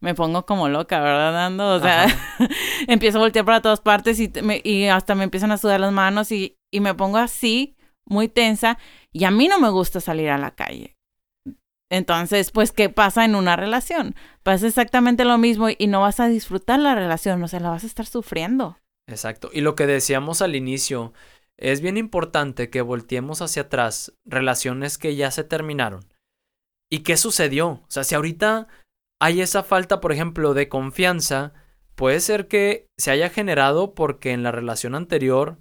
me 0.00 0.14
pongo 0.14 0.46
como 0.46 0.68
loca, 0.68 1.00
¿verdad, 1.00 1.32
Nando? 1.32 1.74
O 1.74 1.80
sea, 1.80 2.06
empiezo 2.86 3.18
a 3.18 3.22
voltear 3.22 3.44
para 3.44 3.60
todas 3.60 3.80
partes 3.80 4.20
y, 4.20 4.30
y 4.62 4.86
hasta 4.86 5.14
me 5.14 5.24
empiezan 5.24 5.50
a 5.50 5.58
sudar 5.58 5.80
las 5.80 5.92
manos 5.92 6.30
y, 6.30 6.57
y 6.70 6.80
me 6.80 6.94
pongo 6.94 7.18
así, 7.18 7.76
muy 8.04 8.28
tensa. 8.28 8.78
Y 9.12 9.24
a 9.24 9.30
mí 9.30 9.48
no 9.48 9.60
me 9.60 9.70
gusta 9.70 10.00
salir 10.00 10.30
a 10.30 10.38
la 10.38 10.52
calle. 10.52 10.96
Entonces, 11.90 12.50
pues, 12.50 12.72
¿qué 12.72 12.90
pasa 12.90 13.24
en 13.24 13.34
una 13.34 13.56
relación? 13.56 14.14
Pasa 14.42 14.66
exactamente 14.66 15.24
lo 15.24 15.38
mismo 15.38 15.68
y 15.76 15.86
no 15.86 16.02
vas 16.02 16.20
a 16.20 16.28
disfrutar 16.28 16.78
la 16.78 16.94
relación, 16.94 17.42
o 17.42 17.48
sea, 17.48 17.60
la 17.60 17.70
vas 17.70 17.84
a 17.84 17.86
estar 17.86 18.06
sufriendo. 18.06 18.78
Exacto. 19.06 19.50
Y 19.52 19.62
lo 19.62 19.74
que 19.74 19.86
decíamos 19.86 20.42
al 20.42 20.54
inicio, 20.54 21.14
es 21.56 21.80
bien 21.80 21.96
importante 21.96 22.70
que 22.70 22.82
volteemos 22.82 23.40
hacia 23.42 23.62
atrás 23.62 24.12
relaciones 24.24 24.98
que 24.98 25.16
ya 25.16 25.30
se 25.30 25.44
terminaron. 25.44 26.04
¿Y 26.90 27.00
qué 27.00 27.16
sucedió? 27.16 27.68
O 27.68 27.86
sea, 27.88 28.04
si 28.04 28.14
ahorita 28.14 28.68
hay 29.20 29.40
esa 29.40 29.62
falta, 29.62 30.00
por 30.00 30.12
ejemplo, 30.12 30.54
de 30.54 30.68
confianza, 30.68 31.52
puede 31.94 32.20
ser 32.20 32.48
que 32.48 32.86
se 32.96 33.10
haya 33.10 33.30
generado 33.30 33.94
porque 33.94 34.32
en 34.32 34.42
la 34.42 34.52
relación 34.52 34.94
anterior 34.94 35.58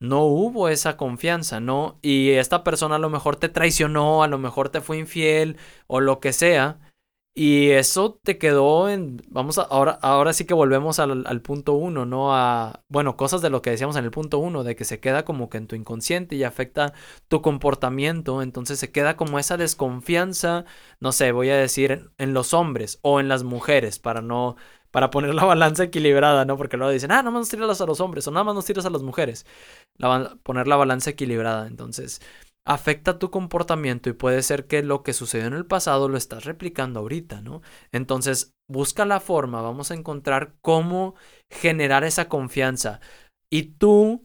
no 0.00 0.24
hubo 0.24 0.68
esa 0.68 0.96
confianza, 0.96 1.60
¿no? 1.60 1.98
Y 2.02 2.30
esta 2.30 2.64
persona 2.64 2.96
a 2.96 2.98
lo 2.98 3.10
mejor 3.10 3.36
te 3.36 3.48
traicionó, 3.48 4.22
a 4.22 4.28
lo 4.28 4.38
mejor 4.38 4.68
te 4.68 4.80
fue 4.80 4.98
infiel 4.98 5.56
o 5.86 6.00
lo 6.00 6.20
que 6.20 6.32
sea. 6.32 6.78
Y 7.38 7.72
eso 7.72 8.18
te 8.22 8.38
quedó 8.38 8.88
en, 8.88 9.22
vamos 9.28 9.58
a, 9.58 9.62
ahora, 9.62 9.98
ahora 10.00 10.32
sí 10.32 10.46
que 10.46 10.54
volvemos 10.54 10.98
al, 10.98 11.26
al, 11.26 11.42
punto 11.42 11.74
uno, 11.74 12.06
¿no? 12.06 12.34
A, 12.34 12.82
bueno, 12.88 13.18
cosas 13.18 13.42
de 13.42 13.50
lo 13.50 13.60
que 13.60 13.68
decíamos 13.68 13.96
en 13.96 14.06
el 14.06 14.10
punto 14.10 14.38
uno, 14.38 14.64
de 14.64 14.74
que 14.74 14.86
se 14.86 15.00
queda 15.00 15.26
como 15.26 15.50
que 15.50 15.58
en 15.58 15.66
tu 15.66 15.76
inconsciente 15.76 16.34
y 16.34 16.44
afecta 16.44 16.94
tu 17.28 17.42
comportamiento, 17.42 18.40
entonces 18.40 18.78
se 18.78 18.90
queda 18.90 19.18
como 19.18 19.38
esa 19.38 19.58
desconfianza, 19.58 20.64
no 20.98 21.12
sé, 21.12 21.30
voy 21.30 21.50
a 21.50 21.58
decir 21.58 22.10
en, 22.16 22.32
los 22.32 22.54
hombres 22.54 23.00
o 23.02 23.20
en 23.20 23.28
las 23.28 23.44
mujeres, 23.44 23.98
para 23.98 24.22
no, 24.22 24.56
para 24.96 25.10
poner 25.10 25.34
la 25.34 25.44
balanza 25.44 25.84
equilibrada, 25.84 26.46
¿no? 26.46 26.56
Porque 26.56 26.78
luego 26.78 26.90
dicen, 26.90 27.10
ah, 27.12 27.16
nada 27.16 27.30
más 27.30 27.40
nos 27.40 27.48
tiras 27.50 27.82
a 27.82 27.84
los 27.84 28.00
hombres 28.00 28.26
o 28.28 28.30
nada 28.30 28.44
más 28.44 28.54
nos 28.54 28.64
tiras 28.64 28.86
a 28.86 28.88
las 28.88 29.02
mujeres, 29.02 29.44
poner 30.42 30.66
la 30.66 30.76
balanza 30.76 31.10
equilibrada, 31.10 31.66
entonces 31.66 32.22
afecta 32.66 33.18
tu 33.18 33.30
comportamiento 33.30 34.08
y 34.08 34.14
puede 34.14 34.40
ser 34.42 34.66
que 34.66 34.82
lo 34.82 35.02
que 35.02 35.12
sucedió 35.12 35.48
en 35.48 35.52
el 35.52 35.66
pasado 35.66 36.08
lo 36.08 36.16
estás 36.16 36.46
replicando 36.46 37.00
ahorita, 37.00 37.42
¿no? 37.42 37.60
Entonces, 37.92 38.54
busca 38.70 39.04
la 39.04 39.20
forma, 39.20 39.60
vamos 39.60 39.90
a 39.90 39.94
encontrar 39.94 40.54
cómo 40.62 41.14
generar 41.52 42.02
esa 42.02 42.30
confianza. 42.30 43.00
Y 43.52 43.74
tú, 43.74 44.24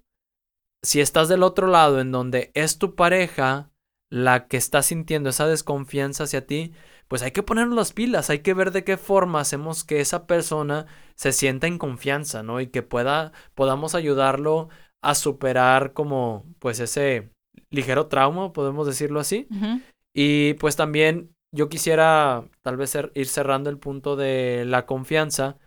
si 0.81 1.01
estás 1.01 1.27
del 1.27 1.43
otro 1.43 1.67
lado 1.67 1.99
en 1.99 2.13
donde 2.13 2.49
es 2.53 2.77
tu 2.77 2.95
pareja 2.95 3.71
la 4.09 4.47
que 4.47 4.55
está 4.55 4.83
sintiendo 4.83 5.31
esa 5.31 5.47
desconfianza 5.47 6.23
hacia 6.23 6.47
ti, 6.47 6.71
pues 7.11 7.23
hay 7.23 7.31
que 7.31 7.43
ponernos 7.43 7.75
las 7.75 7.91
pilas, 7.91 8.29
hay 8.29 8.39
que 8.39 8.53
ver 8.53 8.71
de 8.71 8.85
qué 8.85 8.95
forma 8.95 9.41
hacemos 9.41 9.83
que 9.83 9.99
esa 9.99 10.27
persona 10.27 10.85
se 11.15 11.33
sienta 11.33 11.67
en 11.67 11.77
confianza, 11.77 12.41
¿no? 12.41 12.61
Y 12.61 12.67
que 12.67 12.83
pueda, 12.83 13.33
podamos 13.53 13.95
ayudarlo 13.95 14.69
a 15.03 15.13
superar 15.13 15.91
como, 15.91 16.45
pues 16.59 16.79
ese 16.79 17.29
ligero 17.69 18.07
trauma, 18.07 18.53
podemos 18.53 18.87
decirlo 18.87 19.19
así. 19.19 19.45
Y 20.13 20.53
pues 20.53 20.77
también 20.77 21.35
yo 21.53 21.67
quisiera 21.67 22.45
tal 22.61 22.77
vez 22.77 22.97
ir 23.13 23.27
cerrando 23.27 23.69
el 23.69 23.77
punto 23.77 24.15
de 24.15 24.63
la 24.65 24.85
confianza, 24.85 25.57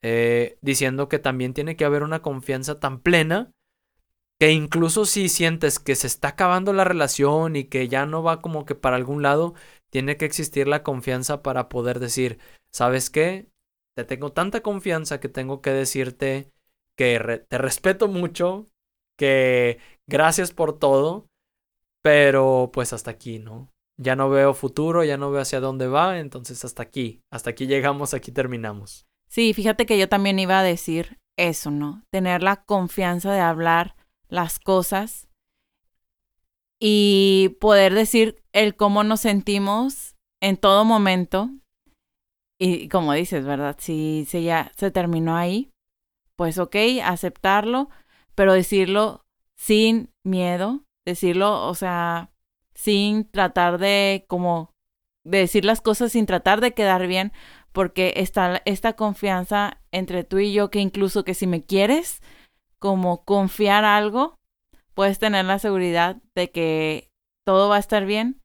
eh, 0.00 0.58
diciendo 0.62 1.08
que 1.08 1.18
también 1.18 1.54
tiene 1.54 1.74
que 1.74 1.84
haber 1.84 2.04
una 2.04 2.22
confianza 2.22 2.78
tan 2.78 3.00
plena 3.00 3.50
que 4.40 4.50
incluso 4.50 5.04
si 5.04 5.28
sientes 5.28 5.78
que 5.78 5.94
se 5.94 6.06
está 6.06 6.28
acabando 6.28 6.72
la 6.72 6.84
relación 6.84 7.56
y 7.56 7.64
que 7.64 7.88
ya 7.88 8.04
no 8.06 8.22
va 8.22 8.40
como 8.40 8.64
que 8.64 8.74
para 8.74 8.96
algún 8.96 9.22
lado, 9.22 9.54
tiene 9.94 10.16
que 10.16 10.24
existir 10.24 10.66
la 10.66 10.82
confianza 10.82 11.40
para 11.40 11.68
poder 11.68 12.00
decir, 12.00 12.40
¿sabes 12.72 13.10
qué? 13.10 13.46
Te 13.96 14.02
tengo 14.02 14.32
tanta 14.32 14.60
confianza 14.60 15.20
que 15.20 15.28
tengo 15.28 15.62
que 15.62 15.70
decirte 15.70 16.50
que 16.98 17.44
te 17.48 17.58
respeto 17.58 18.08
mucho, 18.08 18.66
que 19.16 19.78
gracias 20.08 20.50
por 20.50 20.80
todo, 20.80 21.28
pero 22.02 22.70
pues 22.72 22.92
hasta 22.92 23.12
aquí, 23.12 23.38
¿no? 23.38 23.70
Ya 23.96 24.16
no 24.16 24.28
veo 24.30 24.52
futuro, 24.52 25.04
ya 25.04 25.16
no 25.16 25.30
veo 25.30 25.42
hacia 25.42 25.60
dónde 25.60 25.86
va, 25.86 26.18
entonces 26.18 26.64
hasta 26.64 26.82
aquí, 26.82 27.22
hasta 27.30 27.50
aquí 27.50 27.68
llegamos, 27.68 28.14
aquí 28.14 28.32
terminamos. 28.32 29.06
Sí, 29.28 29.54
fíjate 29.54 29.86
que 29.86 29.96
yo 29.96 30.08
también 30.08 30.40
iba 30.40 30.58
a 30.58 30.64
decir 30.64 31.20
eso, 31.36 31.70
¿no? 31.70 32.02
Tener 32.10 32.42
la 32.42 32.64
confianza 32.64 33.32
de 33.32 33.38
hablar 33.38 33.94
las 34.26 34.58
cosas 34.58 35.28
y 36.86 37.56
poder 37.60 37.94
decir 37.94 38.42
el 38.52 38.76
cómo 38.76 39.04
nos 39.04 39.20
sentimos 39.20 40.16
en 40.42 40.58
todo 40.58 40.84
momento. 40.84 41.48
Y 42.60 42.90
como 42.90 43.14
dices, 43.14 43.46
¿verdad? 43.46 43.76
Si, 43.78 44.26
si 44.28 44.44
ya 44.44 44.70
se 44.76 44.90
terminó 44.90 45.34
ahí, 45.34 45.70
pues 46.36 46.58
ok, 46.58 46.76
aceptarlo, 47.02 47.88
pero 48.34 48.52
decirlo 48.52 49.22
sin 49.56 50.10
miedo, 50.26 50.84
decirlo, 51.06 51.66
o 51.66 51.74
sea, 51.74 52.30
sin 52.74 53.30
tratar 53.30 53.78
de 53.78 54.26
como 54.28 54.68
decir 55.24 55.64
las 55.64 55.80
cosas 55.80 56.12
sin 56.12 56.26
tratar 56.26 56.60
de 56.60 56.74
quedar 56.74 57.06
bien, 57.06 57.32
porque 57.72 58.12
está 58.16 58.60
esta 58.66 58.92
confianza 58.92 59.80
entre 59.90 60.22
tú 60.22 60.38
y 60.38 60.52
yo 60.52 60.70
que 60.70 60.80
incluso 60.80 61.24
que 61.24 61.32
si 61.32 61.46
me 61.46 61.64
quieres 61.64 62.20
como 62.78 63.24
confiar 63.24 63.86
algo, 63.86 64.36
puedes 64.94 65.18
tener 65.18 65.44
la 65.44 65.58
seguridad 65.58 66.16
de 66.34 66.50
que 66.50 67.10
todo 67.44 67.68
va 67.68 67.76
a 67.76 67.80
estar 67.80 68.06
bien. 68.06 68.40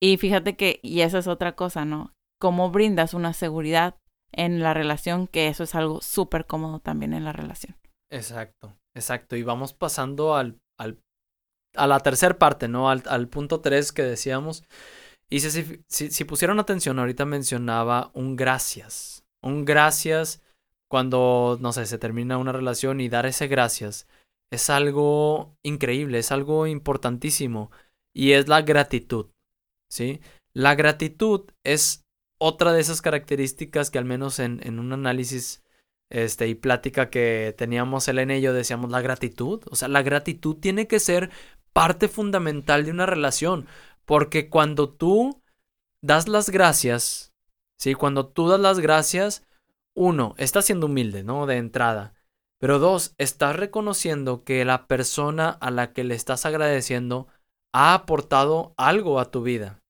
Y 0.00 0.16
fíjate 0.16 0.56
que, 0.56 0.80
y 0.82 1.02
esa 1.02 1.18
es 1.18 1.28
otra 1.28 1.54
cosa, 1.54 1.84
¿no? 1.84 2.12
Cómo 2.40 2.70
brindas 2.70 3.14
una 3.14 3.32
seguridad 3.32 3.96
en 4.32 4.60
la 4.60 4.74
relación, 4.74 5.28
que 5.28 5.48
eso 5.48 5.64
es 5.64 5.74
algo 5.74 6.00
súper 6.00 6.46
cómodo 6.46 6.80
también 6.80 7.12
en 7.12 7.24
la 7.24 7.32
relación. 7.32 7.76
Exacto, 8.10 8.76
exacto. 8.94 9.36
Y 9.36 9.42
vamos 9.42 9.74
pasando 9.74 10.34
al, 10.34 10.58
al 10.78 10.98
a 11.76 11.86
la 11.86 12.00
tercera 12.00 12.38
parte, 12.38 12.68
¿no? 12.68 12.90
Al, 12.90 13.02
al 13.06 13.28
punto 13.28 13.60
tres 13.60 13.92
que 13.92 14.02
decíamos. 14.02 14.64
Y 15.30 15.40
si, 15.40 15.82
si, 15.88 16.10
si 16.10 16.24
pusieron 16.24 16.60
atención, 16.60 16.98
ahorita 16.98 17.24
mencionaba 17.24 18.10
un 18.14 18.36
gracias. 18.36 19.24
Un 19.42 19.64
gracias 19.64 20.42
cuando, 20.88 21.56
no 21.60 21.72
sé, 21.72 21.86
se 21.86 21.98
termina 21.98 22.36
una 22.36 22.52
relación 22.52 23.00
y 23.00 23.08
dar 23.08 23.24
ese 23.24 23.46
gracias 23.46 24.06
es 24.52 24.68
algo 24.68 25.56
increíble, 25.62 26.18
es 26.18 26.30
algo 26.30 26.66
importantísimo 26.66 27.70
y 28.12 28.32
es 28.32 28.48
la 28.48 28.60
gratitud, 28.60 29.30
¿sí? 29.88 30.20
La 30.52 30.74
gratitud 30.74 31.50
es 31.64 32.04
otra 32.38 32.74
de 32.74 32.82
esas 32.82 33.00
características 33.00 33.90
que 33.90 33.98
al 33.98 34.04
menos 34.04 34.38
en, 34.38 34.60
en 34.62 34.78
un 34.78 34.92
análisis 34.92 35.62
este, 36.10 36.48
y 36.48 36.54
plática 36.54 37.08
que 37.08 37.54
teníamos 37.56 38.06
Elena 38.08 38.36
y 38.36 38.42
yo 38.42 38.52
decíamos 38.52 38.90
la 38.90 39.00
gratitud, 39.00 39.62
o 39.70 39.74
sea, 39.74 39.88
la 39.88 40.02
gratitud 40.02 40.56
tiene 40.56 40.86
que 40.86 41.00
ser 41.00 41.30
parte 41.72 42.08
fundamental 42.08 42.84
de 42.84 42.90
una 42.90 43.06
relación, 43.06 43.66
porque 44.04 44.50
cuando 44.50 44.90
tú 44.90 45.42
das 46.02 46.28
las 46.28 46.50
gracias, 46.50 47.32
¿sí? 47.78 47.94
Cuando 47.94 48.26
tú 48.26 48.48
das 48.48 48.60
las 48.60 48.80
gracias, 48.80 49.46
uno, 49.94 50.34
estás 50.36 50.66
siendo 50.66 50.86
humilde, 50.86 51.22
¿no? 51.24 51.46
De 51.46 51.56
entrada. 51.56 52.12
Pero 52.62 52.78
dos, 52.78 53.16
estás 53.18 53.56
reconociendo 53.56 54.44
que 54.44 54.64
la 54.64 54.86
persona 54.86 55.50
a 55.50 55.72
la 55.72 55.92
que 55.92 56.04
le 56.04 56.14
estás 56.14 56.46
agradeciendo 56.46 57.26
ha 57.74 57.92
aportado 57.92 58.72
algo 58.76 59.18
a 59.18 59.32
tu 59.32 59.42
vida. 59.42 59.80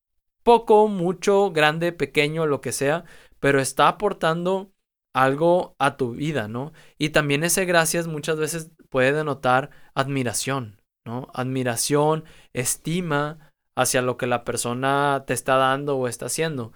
Poco, 0.42 0.88
mucho, 0.88 1.50
grande, 1.50 1.92
pequeño, 1.92 2.46
lo 2.46 2.62
que 2.62 2.72
sea, 2.72 3.04
pero 3.40 3.60
está 3.60 3.88
aportando 3.88 4.72
algo 5.14 5.76
a 5.78 5.98
tu 5.98 6.12
vida, 6.12 6.48
¿no? 6.48 6.72
Y 6.96 7.10
también 7.10 7.44
ese 7.44 7.66
gracias 7.66 8.06
muchas 8.06 8.38
veces 8.38 8.70
puede 8.88 9.12
denotar 9.12 9.68
admiración, 9.94 10.80
¿no? 11.04 11.28
Admiración, 11.34 12.24
estima 12.54 13.52
hacia 13.76 14.00
lo 14.00 14.16
que 14.16 14.26
la 14.26 14.44
persona 14.44 15.24
te 15.26 15.34
está 15.34 15.56
dando 15.56 15.98
o 15.98 16.08
está 16.08 16.24
haciendo. 16.24 16.72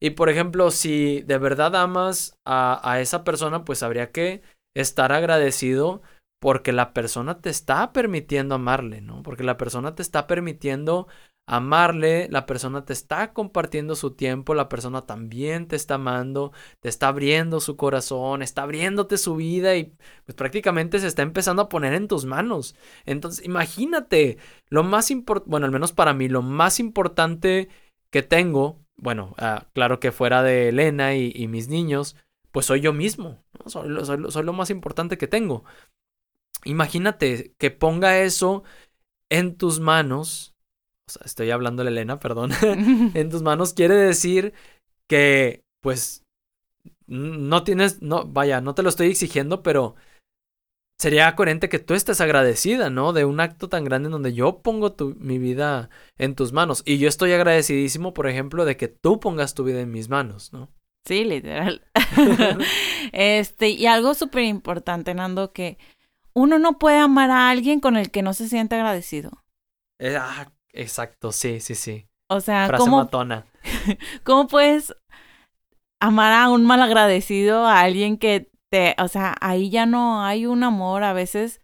Y 0.00 0.10
por 0.10 0.28
ejemplo, 0.28 0.70
si 0.70 1.22
de 1.22 1.38
verdad 1.38 1.74
amas 1.74 2.38
a, 2.46 3.00
esa 3.00 3.24
persona, 3.24 3.64
pues 3.64 3.82
habría 3.82 4.12
que 4.12 4.42
estar 4.74 5.12
agradecido 5.12 6.02
porque 6.40 6.72
la 6.72 6.92
persona 6.92 7.40
te 7.40 7.50
está 7.50 7.92
permitiendo 7.92 8.56
amarle, 8.56 9.00
¿no? 9.00 9.22
Porque 9.22 9.44
la 9.44 9.56
persona 9.56 9.94
te 9.94 10.02
está 10.02 10.26
permitiendo 10.26 11.06
amarle, 11.46 12.28
la 12.30 12.46
persona 12.46 12.84
te 12.84 12.92
está 12.92 13.32
compartiendo 13.32 13.94
su 13.94 14.12
tiempo, 14.12 14.54
la 14.54 14.68
persona 14.68 15.06
también 15.06 15.66
te 15.66 15.76
está 15.76 15.94
amando, 15.94 16.52
te 16.80 16.88
está 16.88 17.08
abriendo 17.08 17.60
su 17.60 17.76
corazón, 17.76 18.42
está 18.42 18.62
abriéndote 18.62 19.18
su 19.18 19.36
vida 19.36 19.76
y 19.76 19.94
pues 20.24 20.34
prácticamente 20.36 20.98
se 20.98 21.08
está 21.08 21.22
empezando 21.22 21.62
a 21.62 21.68
poner 21.68 21.94
en 21.94 22.08
tus 22.08 22.24
manos. 22.24 22.74
Entonces, 23.04 23.44
imagínate, 23.44 24.38
lo 24.68 24.82
más 24.82 25.10
importante, 25.10 25.50
bueno, 25.50 25.66
al 25.66 25.72
menos 25.72 25.92
para 25.92 26.14
mí, 26.14 26.28
lo 26.28 26.42
más 26.42 26.80
importante 26.80 27.68
que 28.10 28.22
tengo, 28.22 28.80
bueno, 28.96 29.34
ah, 29.38 29.66
claro 29.74 30.00
que 30.00 30.12
fuera 30.12 30.42
de 30.42 30.70
Elena 30.70 31.14
y 31.14 31.46
mis 31.48 31.68
niños, 31.68 32.16
pues 32.52 32.66
soy 32.66 32.80
yo 32.80 32.92
mismo, 32.92 33.42
soy, 33.66 33.88
lo 33.88 34.52
más 34.52 34.70
importante 34.70 35.18
que 35.18 35.26
tengo. 35.26 35.64
Imagínate 36.64 37.54
que 37.58 37.70
ponga 37.70 38.20
eso 38.20 38.62
en 39.30 39.56
tus 39.56 39.80
manos, 39.80 40.54
o 41.08 41.12
sea, 41.12 41.22
estoy 41.24 41.50
hablando 41.50 41.82
de 41.82 41.90
Elena, 41.90 42.20
perdón, 42.20 42.52
en 43.14 43.30
tus 43.30 43.42
manos 43.42 43.72
quiere 43.72 43.94
decir 43.94 44.52
que, 45.08 45.64
pues, 45.80 46.24
no 47.06 47.64
tienes, 47.64 48.02
no, 48.02 48.26
vaya, 48.26 48.60
no 48.60 48.74
te 48.74 48.82
lo 48.82 48.90
estoy 48.90 49.08
exigiendo, 49.08 49.62
pero 49.62 49.96
sería 50.98 51.34
coherente 51.34 51.68
que 51.68 51.78
tú 51.78 51.94
estés 51.94 52.20
agradecida, 52.20 52.90
¿no? 52.90 53.12
De 53.12 53.24
un 53.24 53.40
acto 53.40 53.68
tan 53.68 53.84
grande 53.84 54.06
en 54.06 54.12
donde 54.12 54.34
yo 54.34 54.62
pongo 54.62 54.92
tu, 54.92 55.16
mi 55.18 55.38
vida 55.38 55.90
en 56.16 56.34
tus 56.34 56.52
manos. 56.52 56.82
Y 56.86 56.98
yo 56.98 57.08
estoy 57.08 57.32
agradecidísimo, 57.32 58.14
por 58.14 58.28
ejemplo, 58.28 58.64
de 58.64 58.76
que 58.76 58.88
tú 58.88 59.18
pongas 59.18 59.54
tu 59.54 59.64
vida 59.64 59.80
en 59.80 59.90
mis 59.90 60.08
manos, 60.08 60.52
¿no? 60.52 60.70
Sí, 61.04 61.24
literal. 61.24 61.82
este, 63.12 63.70
y 63.70 63.86
algo 63.86 64.14
súper 64.14 64.44
importante, 64.44 65.14
Nando, 65.14 65.52
que 65.52 65.78
uno 66.34 66.58
no 66.58 66.78
puede 66.78 66.98
amar 66.98 67.30
a 67.30 67.50
alguien 67.50 67.80
con 67.80 67.96
el 67.96 68.10
que 68.10 68.22
no 68.22 68.34
se 68.34 68.48
siente 68.48 68.76
agradecido. 68.76 69.44
Eh, 69.98 70.16
ah, 70.18 70.52
exacto, 70.72 71.32
sí, 71.32 71.60
sí, 71.60 71.74
sí. 71.74 72.06
O 72.28 72.40
sea, 72.40 72.70
¿cómo, 72.76 73.08
¿cómo 74.24 74.46
puedes 74.46 74.94
amar 76.00 76.32
a 76.32 76.48
un 76.48 76.64
mal 76.64 76.80
agradecido, 76.82 77.66
a 77.66 77.80
alguien 77.80 78.16
que 78.16 78.50
te, 78.70 78.96
o 78.98 79.08
sea, 79.08 79.36
ahí 79.40 79.70
ya 79.70 79.86
no 79.86 80.24
hay 80.24 80.46
un 80.46 80.64
amor, 80.64 81.04
a 81.04 81.12
veces 81.12 81.60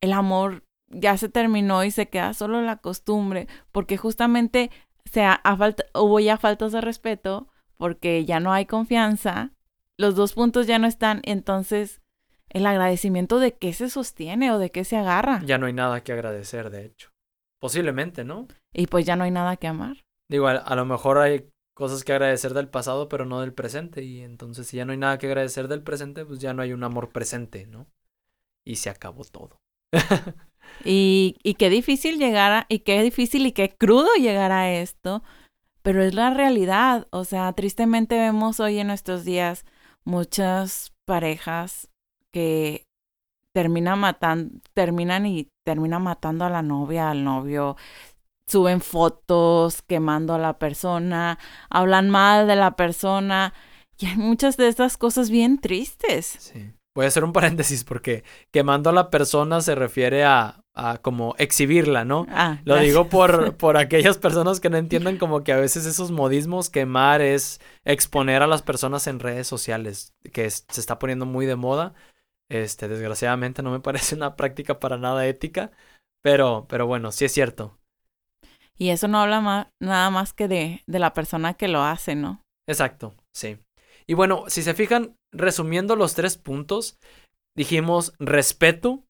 el 0.00 0.12
amor 0.12 0.64
ya 0.88 1.16
se 1.16 1.28
terminó 1.28 1.84
y 1.84 1.90
se 1.90 2.08
queda 2.08 2.34
solo 2.34 2.60
la 2.60 2.76
costumbre, 2.78 3.46
porque 3.72 3.96
justamente 3.96 4.70
sea, 5.04 5.34
a 5.44 5.56
falta, 5.56 5.84
hubo 5.94 6.18
ya 6.20 6.36
faltas 6.36 6.72
de 6.72 6.80
respeto, 6.80 7.48
porque 7.76 8.24
ya 8.24 8.40
no 8.40 8.52
hay 8.52 8.66
confianza, 8.66 9.52
los 9.96 10.14
dos 10.16 10.32
puntos 10.32 10.66
ya 10.66 10.78
no 10.78 10.86
están, 10.86 11.20
entonces 11.24 12.02
el 12.50 12.66
agradecimiento 12.66 13.38
de 13.40 13.56
qué 13.56 13.72
se 13.72 13.90
sostiene 13.90 14.52
o 14.52 14.58
de 14.58 14.70
qué 14.70 14.84
se 14.84 14.96
agarra. 14.96 15.42
Ya 15.44 15.58
no 15.58 15.66
hay 15.66 15.72
nada 15.72 16.02
que 16.02 16.12
agradecer, 16.12 16.70
de 16.70 16.86
hecho. 16.86 17.10
Posiblemente, 17.60 18.24
¿no? 18.24 18.46
Y 18.72 18.86
pues 18.86 19.04
ya 19.04 19.16
no 19.16 19.24
hay 19.24 19.30
nada 19.30 19.56
que 19.56 19.66
amar. 19.66 20.04
Digo, 20.28 20.46
a, 20.48 20.74
lo 20.74 20.84
mejor 20.84 21.18
hay 21.18 21.50
cosas 21.74 22.04
que 22.04 22.12
agradecer 22.12 22.54
del 22.54 22.68
pasado, 22.68 23.08
pero 23.08 23.24
no 23.24 23.40
del 23.40 23.52
presente. 23.52 24.02
Y 24.02 24.20
entonces, 24.20 24.68
si 24.68 24.76
ya 24.76 24.84
no 24.84 24.92
hay 24.92 24.98
nada 24.98 25.18
que 25.18 25.26
agradecer 25.26 25.66
del 25.68 25.82
presente, 25.82 26.24
pues 26.24 26.40
ya 26.40 26.54
no 26.54 26.62
hay 26.62 26.72
un 26.72 26.84
amor 26.84 27.10
presente, 27.10 27.66
¿no? 27.66 27.86
Y 28.64 28.76
se 28.76 28.90
acabó 28.90 29.24
todo. 29.24 29.58
y, 30.84 31.36
y 31.42 31.54
qué 31.54 31.70
difícil 31.70 32.18
llegar 32.18 32.52
a, 32.52 32.66
y 32.68 32.80
qué 32.80 33.02
difícil 33.02 33.46
y 33.46 33.52
qué 33.52 33.70
crudo 33.70 34.14
llegar 34.16 34.52
a 34.52 34.72
esto, 34.72 35.22
pero 35.84 36.02
es 36.02 36.14
la 36.14 36.30
realidad. 36.30 37.06
O 37.10 37.24
sea, 37.24 37.52
tristemente 37.52 38.18
vemos 38.18 38.58
hoy 38.58 38.78
en 38.78 38.86
nuestros 38.86 39.24
días 39.24 39.64
muchas 40.04 40.92
parejas 41.04 41.88
que 42.32 42.86
terminan 43.52 44.00
matando, 44.00 44.58
terminan 44.72 45.26
y 45.26 45.50
terminan 45.62 46.02
matando 46.02 46.46
a 46.46 46.50
la 46.50 46.62
novia, 46.62 47.10
al 47.10 47.22
novio, 47.22 47.76
suben 48.48 48.80
fotos 48.80 49.82
quemando 49.82 50.34
a 50.34 50.38
la 50.38 50.58
persona, 50.58 51.38
hablan 51.68 52.08
mal 52.10 52.48
de 52.48 52.56
la 52.56 52.76
persona. 52.76 53.54
Y 53.96 54.06
hay 54.06 54.16
muchas 54.16 54.56
de 54.56 54.66
estas 54.66 54.98
cosas 54.98 55.30
bien 55.30 55.60
tristes. 55.60 56.26
Sí. 56.26 56.72
Voy 56.96 57.04
a 57.04 57.08
hacer 57.08 57.22
un 57.22 57.32
paréntesis 57.32 57.84
porque 57.84 58.24
quemando 58.52 58.90
a 58.90 58.92
la 58.92 59.08
persona 59.08 59.60
se 59.60 59.76
refiere 59.76 60.24
a 60.24 60.63
a 60.74 60.98
como 60.98 61.34
exhibirla, 61.38 62.04
¿no? 62.04 62.26
Ah, 62.30 62.60
Lo 62.64 62.76
digo 62.76 63.08
por, 63.08 63.56
por 63.56 63.76
aquellas 63.76 64.18
personas 64.18 64.60
que 64.60 64.70
no 64.70 64.76
entienden 64.76 65.18
como 65.18 65.44
que 65.44 65.52
a 65.52 65.56
veces 65.56 65.86
esos 65.86 66.10
modismos 66.10 66.68
quemar 66.68 67.22
es 67.22 67.60
exponer 67.84 68.42
a 68.42 68.46
las 68.46 68.62
personas 68.62 69.06
en 69.06 69.20
redes 69.20 69.46
sociales, 69.46 70.12
que 70.32 70.50
se 70.50 70.80
está 70.80 70.98
poniendo 70.98 71.26
muy 71.26 71.46
de 71.46 71.56
moda. 71.56 71.94
Este, 72.50 72.88
desgraciadamente 72.88 73.62
no 73.62 73.70
me 73.70 73.80
parece 73.80 74.14
una 74.16 74.36
práctica 74.36 74.80
para 74.80 74.98
nada 74.98 75.26
ética, 75.26 75.70
pero, 76.22 76.66
pero 76.68 76.86
bueno, 76.86 77.12
sí 77.12 77.24
es 77.24 77.32
cierto. 77.32 77.78
Y 78.76 78.90
eso 78.90 79.06
no 79.06 79.20
habla 79.20 79.70
nada 79.80 80.10
más 80.10 80.32
que 80.32 80.48
de, 80.48 80.82
de 80.86 80.98
la 80.98 81.12
persona 81.12 81.54
que 81.54 81.68
lo 81.68 81.82
hace, 81.82 82.16
¿no? 82.16 82.42
Exacto, 82.66 83.14
sí. 83.32 83.58
Y 84.06 84.14
bueno, 84.14 84.44
si 84.48 84.62
se 84.62 84.74
fijan, 84.74 85.16
resumiendo 85.32 85.96
los 85.96 86.14
tres 86.14 86.36
puntos, 86.36 86.98
dijimos 87.56 88.14
respeto, 88.18 89.04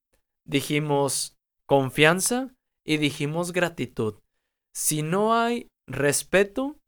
dijimos 0.46 1.33
confianza 1.66 2.54
y 2.84 2.98
dijimos 2.98 3.52
gratitud. 3.52 4.20
Si 4.74 5.02
no 5.02 5.34
hay 5.34 5.68
respeto, 5.86 6.78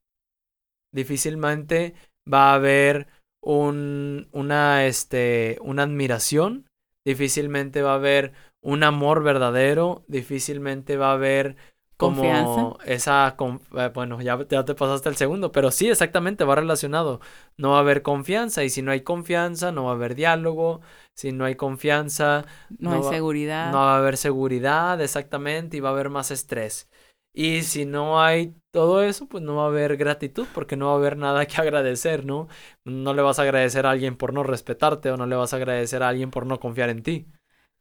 difícilmente 0.92 1.94
va 2.30 2.50
a 2.50 2.54
haber 2.54 3.08
un, 3.40 4.28
una, 4.32 4.86
este, 4.86 5.58
una 5.60 5.84
admiración, 5.84 6.66
difícilmente 7.04 7.82
va 7.82 7.92
a 7.92 7.96
haber 7.96 8.32
un 8.60 8.82
amor 8.82 9.22
verdadero, 9.22 10.04
difícilmente 10.08 10.96
va 10.96 11.10
a 11.10 11.14
haber 11.14 11.56
como 11.96 12.16
¿Confianza? 12.16 12.84
esa, 12.84 13.36
eh, 13.78 13.90
bueno, 13.94 14.20
ya, 14.20 14.38
ya 14.48 14.64
te 14.64 14.74
pasaste 14.74 15.08
el 15.08 15.16
segundo, 15.16 15.50
pero 15.50 15.70
sí, 15.70 15.88
exactamente, 15.88 16.44
va 16.44 16.54
relacionado. 16.54 17.20
No 17.56 17.70
va 17.70 17.78
a 17.78 17.80
haber 17.80 18.02
confianza 18.02 18.64
y 18.64 18.70
si 18.70 18.82
no 18.82 18.90
hay 18.90 19.00
confianza, 19.00 19.72
no 19.72 19.84
va 19.84 19.92
a 19.92 19.94
haber 19.94 20.14
diálogo, 20.14 20.82
si 21.14 21.32
no 21.32 21.46
hay 21.46 21.54
confianza, 21.54 22.44
no, 22.78 22.92
hay 22.92 23.02
seguridad. 23.02 23.72
No 23.72 23.78
va 23.78 23.94
a 23.94 23.98
haber 23.98 24.18
seguridad, 24.18 25.00
exactamente, 25.00 25.78
y 25.78 25.80
va 25.80 25.88
a 25.88 25.92
haber 25.92 26.10
más 26.10 26.30
estrés. 26.30 26.90
Y 27.32 27.62
si 27.62 27.84
no 27.84 28.20
hay 28.22 28.54
todo 28.72 29.02
eso, 29.02 29.26
pues 29.26 29.42
no 29.42 29.56
va 29.56 29.64
a 29.64 29.66
haber 29.66 29.96
gratitud 29.96 30.46
porque 30.54 30.76
no 30.76 30.86
va 30.86 30.92
a 30.92 30.96
haber 30.96 31.16
nada 31.16 31.46
que 31.46 31.56
agradecer, 31.60 32.24
¿no? 32.24 32.48
No 32.84 33.14
le 33.14 33.22
vas 33.22 33.38
a 33.38 33.42
agradecer 33.42 33.86
a 33.86 33.90
alguien 33.90 34.16
por 34.16 34.32
no 34.32 34.42
respetarte 34.42 35.10
o 35.10 35.16
no 35.16 35.26
le 35.26 35.36
vas 35.36 35.52
a 35.52 35.56
agradecer 35.56 36.02
a 36.02 36.08
alguien 36.08 36.30
por 36.30 36.46
no 36.46 36.60
confiar 36.60 36.90
en 36.90 37.02
ti. 37.02 37.26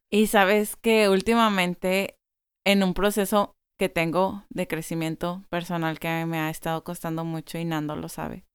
Y 0.10 0.28
sabes 0.28 0.76
que 0.76 1.10
últimamente 1.10 2.18
en 2.66 2.84
un 2.84 2.94
proceso 2.94 3.55
que 3.78 3.90
tengo 3.90 4.46
de 4.50 4.68
crecimiento 4.68 5.44
personal 5.50 6.00
que 6.00 6.26
me 6.26 6.40
ha 6.40 6.50
estado 6.50 6.84
costando 6.84 7.26
mucho 7.26 7.58
y 7.58 7.66
Nando 7.66 7.96
lo 7.96 8.10
sabe. 8.10 8.46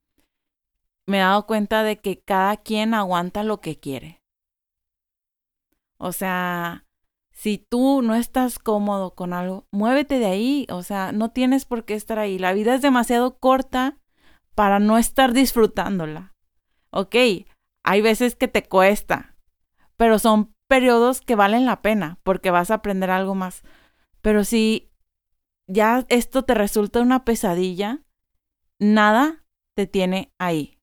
Me 1.06 1.18
he 1.18 1.20
dado 1.20 1.46
cuenta 1.46 1.83
de 1.83 1.98
que 2.00 2.20
cada 2.20 2.56
quien 2.56 2.94
aguanta 2.94 3.42
lo 3.42 3.61
que 3.61 3.78
quiere. 3.78 4.22
O 5.98 6.12
sea, 6.12 6.87
si 7.30 7.59
tú 7.59 8.02
no 8.02 8.14
estás 8.14 8.59
cómodo 8.59 9.14
con 9.14 9.33
algo, 9.33 9.66
muévete 9.70 10.18
de 10.18 10.26
ahí. 10.26 10.66
O 10.70 10.83
sea, 10.83 11.12
no 11.12 11.30
tienes 11.30 11.64
por 11.64 11.85
qué 11.85 11.94
estar 11.94 12.18
ahí. 12.18 12.38
La 12.38 12.52
vida 12.52 12.74
es 12.74 12.83
demasiado 12.83 13.38
corta 13.38 13.98
para 14.54 14.78
no 14.78 14.98
estar 14.98 15.33
disfrutándola. 15.33 16.35
Ok, 16.90 17.16
hay 17.83 18.02
veces 18.02 18.37
que 18.37 18.48
te 18.48 18.62
cuesta, 18.62 19.37
pero 19.96 20.18
son 20.18 20.54
periodos 20.68 21.20
que 21.20 21.35
valen 21.35 21.66
la 21.66 21.83
pena 21.83 22.18
porque 22.22 22.50
vas 22.50 22.70
a 22.70 22.74
aprender 22.74 23.11
algo 23.11 23.35
más. 23.35 23.62
Pero 24.22 24.44
si 24.44 24.89
ya 25.70 26.04
esto 26.09 26.44
te 26.44 26.54
resulta 26.54 27.00
una 27.00 27.24
pesadilla, 27.24 28.04
nada 28.78 29.44
te 29.76 29.87
tiene 29.87 30.33
ahí. 30.38 30.78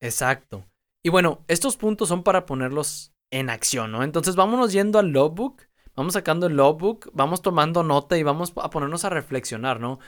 Exacto. 0.00 0.64
Y 1.04 1.10
bueno, 1.10 1.44
estos 1.48 1.76
puntos 1.76 2.08
son 2.08 2.22
para 2.22 2.46
ponerlos 2.46 3.14
en 3.30 3.50
acción, 3.50 3.92
¿no? 3.92 4.02
Entonces 4.02 4.36
vámonos 4.36 4.72
yendo 4.72 4.98
al 4.98 5.08
logbook, 5.08 5.62
vamos 5.94 6.14
sacando 6.14 6.46
el 6.46 6.56
logbook, 6.56 7.10
vamos 7.12 7.42
tomando 7.42 7.82
nota 7.82 8.16
y 8.18 8.22
vamos 8.22 8.52
a 8.56 8.70
ponernos 8.70 9.04
a 9.04 9.10
reflexionar, 9.10 9.80
¿no? 9.80 9.98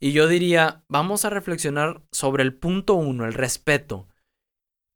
Y 0.00 0.12
yo 0.12 0.28
diría, 0.28 0.84
vamos 0.88 1.24
a 1.24 1.30
reflexionar 1.30 2.02
sobre 2.12 2.44
el 2.44 2.54
punto 2.54 2.94
uno, 2.94 3.24
el 3.26 3.34
respeto. 3.34 4.08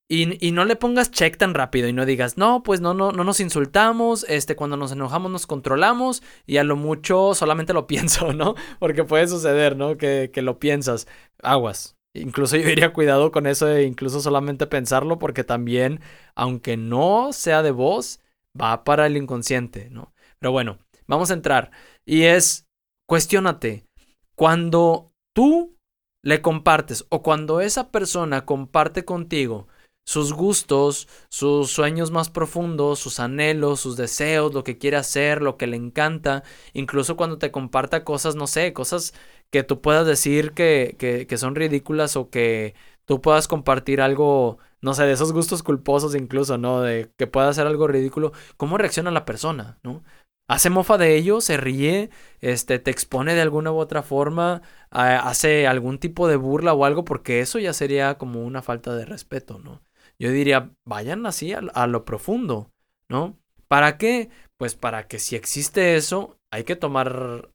Y, 0.08 0.52
no 0.52 0.66
le 0.66 0.76
pongas 0.76 1.10
check 1.10 1.38
tan 1.38 1.54
rápido 1.54 1.88
y 1.88 1.94
no 1.94 2.04
digas, 2.04 2.36
no, 2.36 2.62
pues 2.62 2.82
no, 2.82 2.92
no, 2.92 3.12
no 3.12 3.24
nos 3.24 3.40
insultamos, 3.40 4.26
este, 4.28 4.56
cuando 4.56 4.76
nos 4.76 4.92
enojamos 4.92 5.32
nos 5.32 5.46
controlamos 5.46 6.22
y 6.44 6.58
a 6.58 6.64
lo 6.64 6.76
mucho 6.76 7.34
solamente 7.34 7.72
lo 7.72 7.86
pienso, 7.86 8.34
¿no? 8.34 8.54
Porque 8.78 9.04
puede 9.04 9.26
suceder, 9.26 9.74
¿no? 9.76 9.96
Que, 9.96 10.30
que 10.32 10.42
lo 10.42 10.58
piensas. 10.58 11.06
Aguas. 11.42 11.96
Incluso 12.14 12.56
yo 12.58 12.68
iría 12.68 12.92
cuidado 12.92 13.32
con 13.32 13.46
eso 13.46 13.64
de 13.64 13.84
incluso 13.84 14.20
solamente 14.20 14.66
pensarlo 14.66 15.18
porque 15.18 15.44
también, 15.44 16.00
aunque 16.34 16.76
no 16.76 17.32
sea 17.32 17.62
de 17.62 17.70
voz, 17.70 18.20
va 18.60 18.84
para 18.84 19.06
el 19.06 19.16
inconsciente, 19.16 19.88
¿no? 19.90 20.12
Pero 20.38 20.52
bueno, 20.52 20.78
vamos 21.06 21.30
a 21.30 21.34
entrar. 21.34 21.70
Y 22.04 22.24
es, 22.24 22.66
cuestiónate, 23.06 23.86
cuando 24.34 25.12
tú 25.34 25.78
le 26.22 26.42
compartes 26.42 27.06
o 27.08 27.22
cuando 27.22 27.60
esa 27.60 27.90
persona 27.90 28.44
comparte 28.44 29.04
contigo 29.04 29.68
sus 30.04 30.32
gustos, 30.32 31.08
sus 31.28 31.70
sueños 31.70 32.10
más 32.10 32.30
profundos, 32.30 32.98
sus 32.98 33.20
anhelos, 33.20 33.80
sus 33.80 33.96
deseos, 33.96 34.52
lo 34.54 34.64
que 34.64 34.78
quiere 34.78 34.96
hacer, 34.96 35.42
lo 35.42 35.56
que 35.56 35.66
le 35.66 35.76
encanta, 35.76 36.42
incluso 36.72 37.16
cuando 37.16 37.38
te 37.38 37.50
comparta 37.50 38.04
cosas, 38.04 38.34
no 38.34 38.46
sé, 38.46 38.72
cosas 38.72 39.14
que 39.50 39.62
tú 39.62 39.80
puedas 39.80 40.06
decir 40.06 40.52
que, 40.52 40.96
que, 40.98 41.26
que 41.26 41.38
son 41.38 41.54
ridículas 41.54 42.16
o 42.16 42.30
que 42.30 42.74
tú 43.04 43.20
puedas 43.20 43.48
compartir 43.48 44.00
algo, 44.00 44.58
no 44.80 44.94
sé, 44.94 45.04
de 45.04 45.12
esos 45.12 45.32
gustos 45.32 45.62
culposos 45.62 46.14
incluso, 46.14 46.58
¿no? 46.58 46.80
De 46.80 47.10
que 47.16 47.26
pueda 47.26 47.48
hacer 47.48 47.66
algo 47.66 47.86
ridículo, 47.86 48.32
¿cómo 48.56 48.78
reacciona 48.78 49.10
la 49.10 49.24
persona, 49.24 49.78
¿no? 49.82 50.02
Hace 50.48 50.70
mofa 50.70 50.98
de 50.98 51.16
ello, 51.16 51.40
se 51.40 51.56
ríe, 51.56 52.10
este, 52.40 52.78
te 52.78 52.90
expone 52.90 53.34
de 53.34 53.40
alguna 53.40 53.72
u 53.72 53.76
otra 53.78 54.02
forma, 54.02 54.62
hace 54.90 55.66
algún 55.66 55.98
tipo 55.98 56.28
de 56.28 56.36
burla 56.36 56.74
o 56.74 56.84
algo, 56.84 57.04
porque 57.04 57.40
eso 57.40 57.58
ya 57.58 57.72
sería 57.72 58.18
como 58.18 58.42
una 58.44 58.60
falta 58.62 58.94
de 58.94 59.04
respeto, 59.06 59.58
¿no? 59.58 59.82
Yo 60.18 60.31
diría, 60.31 60.70
vayan 60.85 61.27
así 61.27 61.53
a, 61.53 61.87
lo 61.87 62.05
profundo, 62.05 62.70
¿no? 63.09 63.38
¿Para 63.68 63.98
qué? 63.98 64.31
Pues 64.57 64.75
para 64.75 65.09
que 65.09 65.18
si 65.18 65.37
existe 65.37 65.96
eso, 65.96 66.37
hay 66.51 66.64
que 66.64 66.77
tomar 66.77 67.51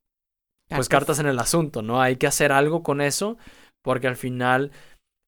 pues 0.67 0.89
cartas 0.89 1.19
en 1.19 1.27
el 1.27 1.39
asunto, 1.39 1.81
¿no? 1.81 2.01
Hay 2.01 2.17
que 2.17 2.27
hacer 2.27 2.51
algo 2.51 2.83
con 2.83 2.99
eso, 2.99 3.37
porque 3.81 4.07
al 4.07 4.17
final, 4.17 4.71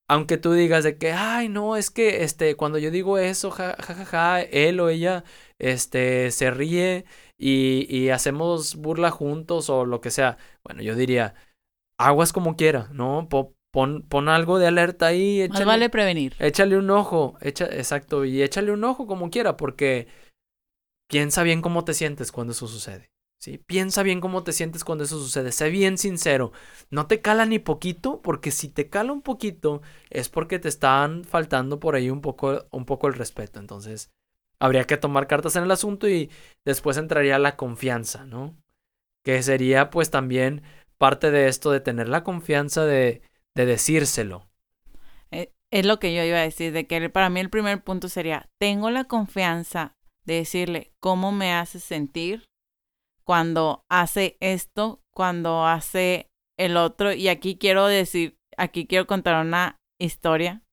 aunque 0.10 0.38
tú 0.38 0.54
digas 0.54 0.84
de 0.84 0.98
que, 0.98 1.14
ay, 1.14 1.48
no, 1.50 1.78
es 1.78 1.92
que, 1.92 2.24
este, 2.24 2.56
cuando 2.56 2.78
yo 2.78 2.92
digo 2.92 3.18
eso, 3.18 3.52
jajaja, 3.52 4.06
ja, 4.06 4.42
él 4.42 4.80
o 4.80 4.90
ella, 4.90 5.24
este, 5.60 6.32
se 6.32 6.52
ríe 6.52 7.06
y, 7.38 7.88
y 7.96 8.10
hacemos 8.10 8.76
burla 8.76 9.12
juntos 9.12 9.70
o 9.70 9.86
lo 9.86 10.02
que 10.02 10.12
sea. 10.12 10.38
Bueno, 10.64 10.82
yo 10.82 10.96
diría, 10.96 11.36
aguas 11.98 12.34
como 12.34 12.56
quiera, 12.56 12.90
¿no? 12.92 13.28
Pon, 13.72 14.02
pon, 14.02 14.30
algo 14.30 14.58
de 14.58 14.68
alerta 14.68 15.08
ahí. 15.08 15.42
Échale, 15.42 15.66
vale 15.66 15.90
prevenir. 15.90 16.36
Échale 16.40 16.78
un 16.78 16.90
ojo. 16.90 17.38
Echa, 17.42 17.66
exacto. 17.66 18.26
Y 18.26 18.42
échale 18.42 18.72
un 18.72 18.84
ojo 18.84 19.06
como 19.06 19.30
quiera, 19.30 19.58
porque 19.58 20.08
piensa 21.08 21.44
bien 21.44 21.62
cómo 21.62 21.84
te 21.86 21.94
sientes 21.94 22.32
cuando 22.32 22.54
eso 22.54 22.68
sucede. 22.68 23.10
¿sí? 23.40 23.58
Piensa 23.58 24.04
bien 24.04 24.22
cómo 24.22 24.44
te 24.44 24.54
sientes 24.54 24.84
cuando 24.84 25.04
eso 25.04 25.20
sucede. 25.20 25.52
Sé 25.52 25.70
bien 25.70 25.98
sincero. 25.98 26.52
No 26.90 27.08
te 27.08 27.22
cala 27.22 27.46
ni 27.46 27.60
poquito, 27.60 28.22
porque 28.22 28.52
si 28.52 28.70
te 28.70 28.90
cala 28.90 29.12
un 29.12 29.22
poquito, 29.22 29.82
es 30.10 30.30
porque 30.30 30.60
te 30.60 30.70
están 30.70 31.24
faltando 31.24 31.80
por 31.80 31.96
ahí 31.96 32.10
un 32.10 32.22
poco, 32.22 32.68
un 32.72 32.86
poco 32.86 33.08
el 33.08 33.14
respeto. 33.14 33.60
Entonces, 33.60 34.12
habría 34.60 34.86
que 34.86 34.98
tomar 34.98 35.28
cartas 35.28 35.56
en 35.56 35.64
el 35.64 35.72
asunto 35.72 36.08
y 36.08 36.30
después 36.66 36.98
entraría 36.98 37.40
la 37.40 37.56
confianza, 37.56 38.26
¿no? 38.26 38.56
Que 39.24 39.42
sería, 39.42 39.90
pues, 39.90 40.12
también 40.12 40.64
parte 40.98 41.32
de 41.32 41.48
esto 41.48 41.72
de 41.72 41.80
tener 41.80 42.10
la 42.10 42.24
confianza 42.24 42.86
de 42.86 43.22
de 43.56 43.66
decírselo. 43.66 44.48
Eh, 45.32 45.54
es 45.72 45.86
lo 45.86 46.00
que 46.00 46.14
yo 46.14 46.24
iba 46.24 46.38
a 46.38 46.42
decir, 46.42 46.72
de 46.72 46.88
que 46.88 47.10
para 47.10 47.30
mí 47.30 47.40
el 47.40 47.50
primer 47.50 47.84
punto 47.84 48.10
sería, 48.10 48.50
tengo 48.60 48.90
la 48.90 49.06
confianza 49.06 49.96
de 50.26 50.36
decirle 50.36 50.92
cómo 51.00 51.32
me 51.32 51.54
hace 51.54 51.80
sentir 51.80 52.50
cuando 53.24 53.86
hace 53.90 54.38
esto, 54.40 55.02
cuando 55.12 55.66
hace 55.66 56.30
el 56.58 56.78
otro. 56.78 57.14
Y 57.14 57.28
aquí 57.28 57.58
quiero 57.58 57.86
decir, 57.88 58.38
aquí 58.58 58.88
quiero 58.88 59.08
contar 59.08 59.46
una 59.46 59.78
historia 60.00 60.64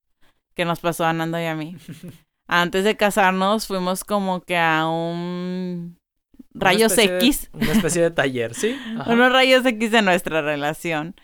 que 0.54 0.64
nos 0.64 0.80
pasó 0.80 1.04
a 1.04 1.12
Nando 1.12 1.40
y 1.40 1.44
a 1.44 1.54
mí. 1.54 1.76
Antes 2.48 2.84
de 2.84 2.96
casarnos 2.96 3.66
fuimos 3.66 4.04
como 4.04 4.40
que 4.40 4.56
a 4.56 4.86
un 4.86 5.98
rayos 6.54 6.96
X. 6.96 7.50
una 7.52 7.72
especie 7.72 8.02
de 8.02 8.10
taller, 8.10 8.54
¿sí? 8.54 8.78
Unos 9.06 9.32
rayos 9.32 9.66
X 9.66 9.90
de 9.90 10.02
nuestra 10.02 10.42
relación. 10.42 11.14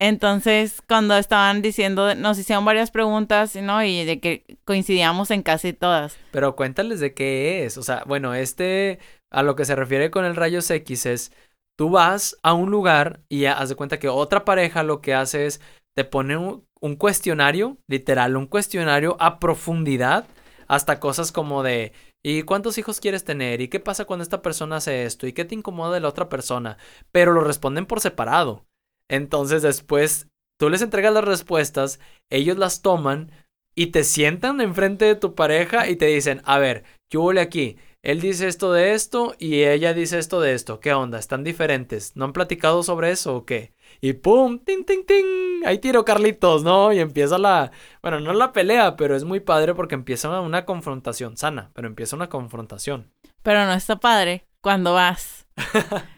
Entonces, 0.00 0.80
cuando 0.88 1.16
estaban 1.16 1.60
diciendo, 1.60 2.14
nos 2.14 2.38
hicieron 2.38 2.64
varias 2.64 2.90
preguntas, 2.90 3.56
¿no? 3.56 3.82
Y 3.82 4.04
de 4.04 4.20
que 4.20 4.58
coincidíamos 4.64 5.30
en 5.32 5.42
casi 5.42 5.72
todas. 5.72 6.16
Pero 6.30 6.54
cuéntales 6.54 7.00
de 7.00 7.14
qué 7.14 7.64
es. 7.64 7.76
O 7.78 7.82
sea, 7.82 8.04
bueno, 8.06 8.34
este, 8.34 9.00
a 9.30 9.42
lo 9.42 9.56
que 9.56 9.64
se 9.64 9.74
refiere 9.74 10.10
con 10.10 10.24
el 10.24 10.36
rayos 10.36 10.70
X 10.70 11.06
es, 11.06 11.32
tú 11.76 11.90
vas 11.90 12.38
a 12.42 12.52
un 12.52 12.70
lugar 12.70 13.20
y 13.28 13.46
haz 13.46 13.68
de 13.68 13.74
cuenta 13.74 13.98
que 13.98 14.08
otra 14.08 14.44
pareja 14.44 14.84
lo 14.84 15.00
que 15.00 15.14
hace 15.14 15.46
es, 15.46 15.60
te 15.96 16.04
pone 16.04 16.36
un, 16.36 16.64
un 16.80 16.94
cuestionario, 16.94 17.78
literal, 17.88 18.36
un 18.36 18.46
cuestionario 18.46 19.16
a 19.18 19.40
profundidad, 19.40 20.26
hasta 20.68 21.00
cosas 21.00 21.32
como 21.32 21.64
de, 21.64 21.92
¿Y 22.24 22.42
cuántos 22.42 22.78
hijos 22.78 23.00
quieres 23.00 23.24
tener? 23.24 23.60
¿Y 23.60 23.68
qué 23.68 23.78
pasa 23.78 24.04
cuando 24.04 24.22
esta 24.22 24.42
persona 24.42 24.76
hace 24.76 25.04
esto? 25.04 25.26
¿Y 25.26 25.32
qué 25.32 25.44
te 25.44 25.54
incomoda 25.54 25.94
de 25.94 26.00
la 26.00 26.08
otra 26.08 26.28
persona? 26.28 26.76
Pero 27.12 27.32
lo 27.32 27.42
responden 27.42 27.86
por 27.86 28.00
separado. 28.00 28.66
Entonces 29.08 29.62
después 29.62 30.28
tú 30.58 30.68
les 30.68 30.82
entregas 30.82 31.12
las 31.12 31.24
respuestas, 31.24 32.00
ellos 32.30 32.58
las 32.58 32.82
toman 32.82 33.30
y 33.74 33.88
te 33.88 34.04
sientan 34.04 34.60
enfrente 34.60 35.04
de 35.04 35.14
tu 35.14 35.34
pareja 35.34 35.88
y 35.88 35.96
te 35.96 36.06
dicen, 36.06 36.42
a 36.44 36.58
ver, 36.58 36.84
yo 37.10 37.20
voy 37.20 37.38
aquí. 37.38 37.76
Él 38.02 38.20
dice 38.20 38.46
esto 38.46 38.72
de 38.72 38.94
esto 38.94 39.34
y 39.38 39.62
ella 39.62 39.92
dice 39.92 40.18
esto 40.18 40.40
de 40.40 40.54
esto. 40.54 40.80
¿Qué 40.80 40.92
onda? 40.92 41.18
¿Están 41.18 41.44
diferentes? 41.44 42.16
¿No 42.16 42.24
han 42.24 42.32
platicado 42.32 42.82
sobre 42.82 43.10
eso 43.10 43.36
o 43.36 43.44
qué? 43.44 43.72
Y 44.00 44.14
¡pum! 44.14 44.58
¡Ting, 44.60 44.84
ting, 44.84 45.04
ting! 45.04 45.64
Ahí 45.64 45.78
tiro 45.78 46.04
Carlitos, 46.04 46.62
¿no? 46.62 46.92
Y 46.92 47.00
empieza 47.00 47.38
la... 47.38 47.72
Bueno, 48.02 48.20
no 48.20 48.32
la 48.32 48.52
pelea, 48.52 48.96
pero 48.96 49.16
es 49.16 49.24
muy 49.24 49.40
padre 49.40 49.74
porque 49.74 49.94
empieza 49.94 50.40
una 50.40 50.64
confrontación 50.64 51.36
sana, 51.36 51.70
pero 51.74 51.88
empieza 51.88 52.16
una 52.16 52.28
confrontación. 52.28 53.12
Pero 53.42 53.64
no 53.64 53.72
está 53.72 54.00
padre 54.00 54.46
cuando 54.60 54.94
vas. 54.94 55.46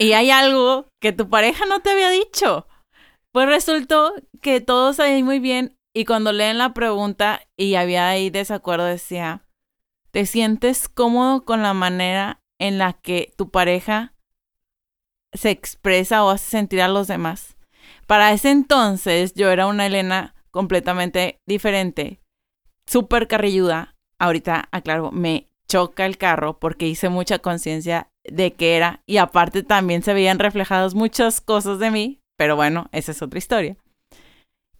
y 0.00 0.14
hay 0.14 0.30
algo 0.30 0.88
que 0.98 1.12
tu 1.12 1.28
pareja 1.28 1.66
no 1.66 1.80
te 1.80 1.90
había 1.90 2.08
dicho. 2.08 2.66
Pues 3.32 3.46
resultó 3.46 4.14
que 4.40 4.62
todo 4.62 4.94
salió 4.94 5.22
muy 5.22 5.40
bien 5.40 5.76
y 5.92 6.06
cuando 6.06 6.32
leen 6.32 6.56
la 6.56 6.72
pregunta 6.72 7.42
y 7.54 7.74
había 7.74 8.08
ahí 8.08 8.30
desacuerdo 8.30 8.86
decía, 8.86 9.44
¿te 10.10 10.24
sientes 10.24 10.88
cómodo 10.88 11.44
con 11.44 11.62
la 11.62 11.74
manera 11.74 12.40
en 12.58 12.78
la 12.78 12.94
que 12.94 13.34
tu 13.36 13.50
pareja 13.50 14.14
se 15.34 15.50
expresa 15.50 16.24
o 16.24 16.30
hace 16.30 16.48
sentir 16.48 16.80
a 16.80 16.88
los 16.88 17.06
demás? 17.06 17.58
Para 18.06 18.32
ese 18.32 18.50
entonces 18.50 19.34
yo 19.34 19.50
era 19.50 19.66
una 19.66 19.84
Elena 19.84 20.34
completamente 20.50 21.40
diferente, 21.46 22.22
súper 22.86 23.28
carrilluda. 23.28 23.96
Ahorita, 24.18 24.68
aclaro, 24.72 25.10
me 25.12 25.50
choca 25.68 26.06
el 26.06 26.16
carro 26.16 26.58
porque 26.58 26.88
hice 26.88 27.10
mucha 27.10 27.38
conciencia 27.38 28.09
de 28.24 28.52
que 28.52 28.76
era 28.76 29.02
y 29.06 29.16
aparte 29.16 29.62
también 29.62 30.02
se 30.02 30.14
veían 30.14 30.38
reflejadas 30.38 30.94
muchas 30.94 31.40
cosas 31.40 31.78
de 31.78 31.90
mí, 31.90 32.20
pero 32.36 32.56
bueno, 32.56 32.88
esa 32.92 33.12
es 33.12 33.22
otra 33.22 33.38
historia. 33.38 33.76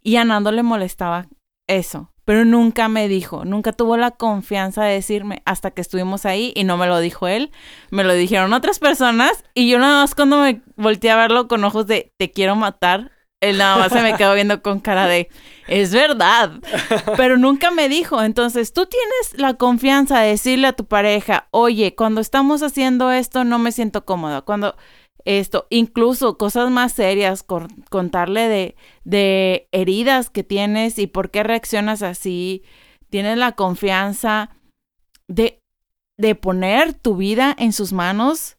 Y 0.03 0.17
a 0.17 0.25
Nando 0.25 0.51
le 0.53 0.63
molestaba 0.63 1.29
eso, 1.67 2.13
pero 2.25 2.45
nunca 2.45 2.89
me 2.89 3.09
dijo, 3.09 3.45
nunca 3.45 3.73
tuvo 3.73 3.97
la 3.97 4.13
confianza 4.13 4.85
de 4.85 4.95
decirme 4.95 5.43
hasta 5.45 5.71
que 5.71 5.81
estuvimos 5.81 6.27
ahí 6.27 6.53
y 6.55 6.65
no 6.65 6.77
me 6.77 6.87
lo 6.87 6.99
dijo 7.01 7.29
él, 7.29 7.51
me 7.91 8.05
lo 8.05 8.15
dijeron 8.15 8.53
otras 8.53 8.79
personas 8.79 9.45
y 9.55 9.69
yo 9.69 9.79
nada 9.79 10.03
más 10.03 10.15
cuando 10.15 10.41
me 10.41 10.63
volteé 10.77 11.11
a 11.11 11.17
verlo 11.17 11.49
con 11.49 11.65
ojos 11.65 11.87
de 11.87 12.13
te 12.19 12.31
quiero 12.31 12.57
matar, 12.57 13.13
él 13.41 13.59
nada 13.59 13.79
más 13.79 13.93
se 13.93 14.03
me 14.03 14.17
quedó 14.17 14.35
viendo 14.35 14.63
con 14.63 14.81
cara 14.81 15.07
de 15.07 15.29
es 15.67 15.93
verdad, 15.93 16.61
pero 17.17 17.39
nunca 17.39 17.71
me 17.71 17.89
dijo, 17.89 18.23
entonces 18.23 18.73
tú 18.73 18.87
tienes 18.87 19.41
la 19.41 19.55
confianza 19.55 20.21
de 20.21 20.31
decirle 20.31 20.67
a 20.67 20.73
tu 20.73 20.87
pareja, 20.87 21.49
oye, 21.53 21.95
cuando 21.95 22.21
estamos 22.21 22.63
haciendo 22.63 23.13
esto 23.13 23.45
no 23.45 23.59
me 23.59 23.71
siento 23.71 24.05
cómoda, 24.05 24.43
cuando 24.43 24.75
esto, 25.25 25.67
incluso 25.71 26.39
cosas 26.39 26.71
más 26.71 26.93
serias, 26.93 27.45
contarle 27.91 28.49
de, 28.49 28.77
de 29.05 29.69
heridas 29.73 30.31
que 30.31 30.45
tienes 30.45 30.99
y 30.99 31.07
por 31.07 31.31
qué 31.31 31.43
reaccionas 31.43 32.03
así. 32.03 32.63
Tienes 33.11 33.37
la 33.37 33.53
confianza 33.53 34.51
de, 35.29 35.61
de 36.17 36.35
poner 36.35 36.95
tu 36.95 37.17
vida 37.17 37.55
en 37.59 37.73
sus 37.73 37.93
manos. 37.93 38.57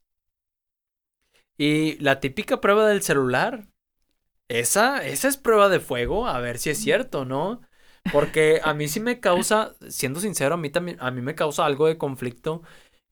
Y 1.57 1.97
la 1.99 2.19
típica 2.19 2.61
prueba 2.61 2.87
del 2.87 3.01
celular. 3.01 3.67
Esa, 4.51 5.05
esa 5.05 5.29
es 5.29 5.37
prueba 5.37 5.69
de 5.69 5.79
fuego, 5.79 6.27
a 6.27 6.39
ver 6.41 6.57
si 6.57 6.71
es 6.71 6.77
cierto, 6.77 7.23
¿no? 7.23 7.61
Porque 8.11 8.59
a 8.63 8.73
mí 8.73 8.89
sí 8.89 8.99
me 8.99 9.21
causa, 9.21 9.75
siendo 9.87 10.19
sincero, 10.19 10.55
a 10.55 10.57
mí 10.57 10.69
también, 10.69 10.97
a 10.99 11.09
mí 11.09 11.21
me 11.21 11.35
causa 11.35 11.65
algo 11.65 11.87
de 11.87 11.97
conflicto 11.97 12.61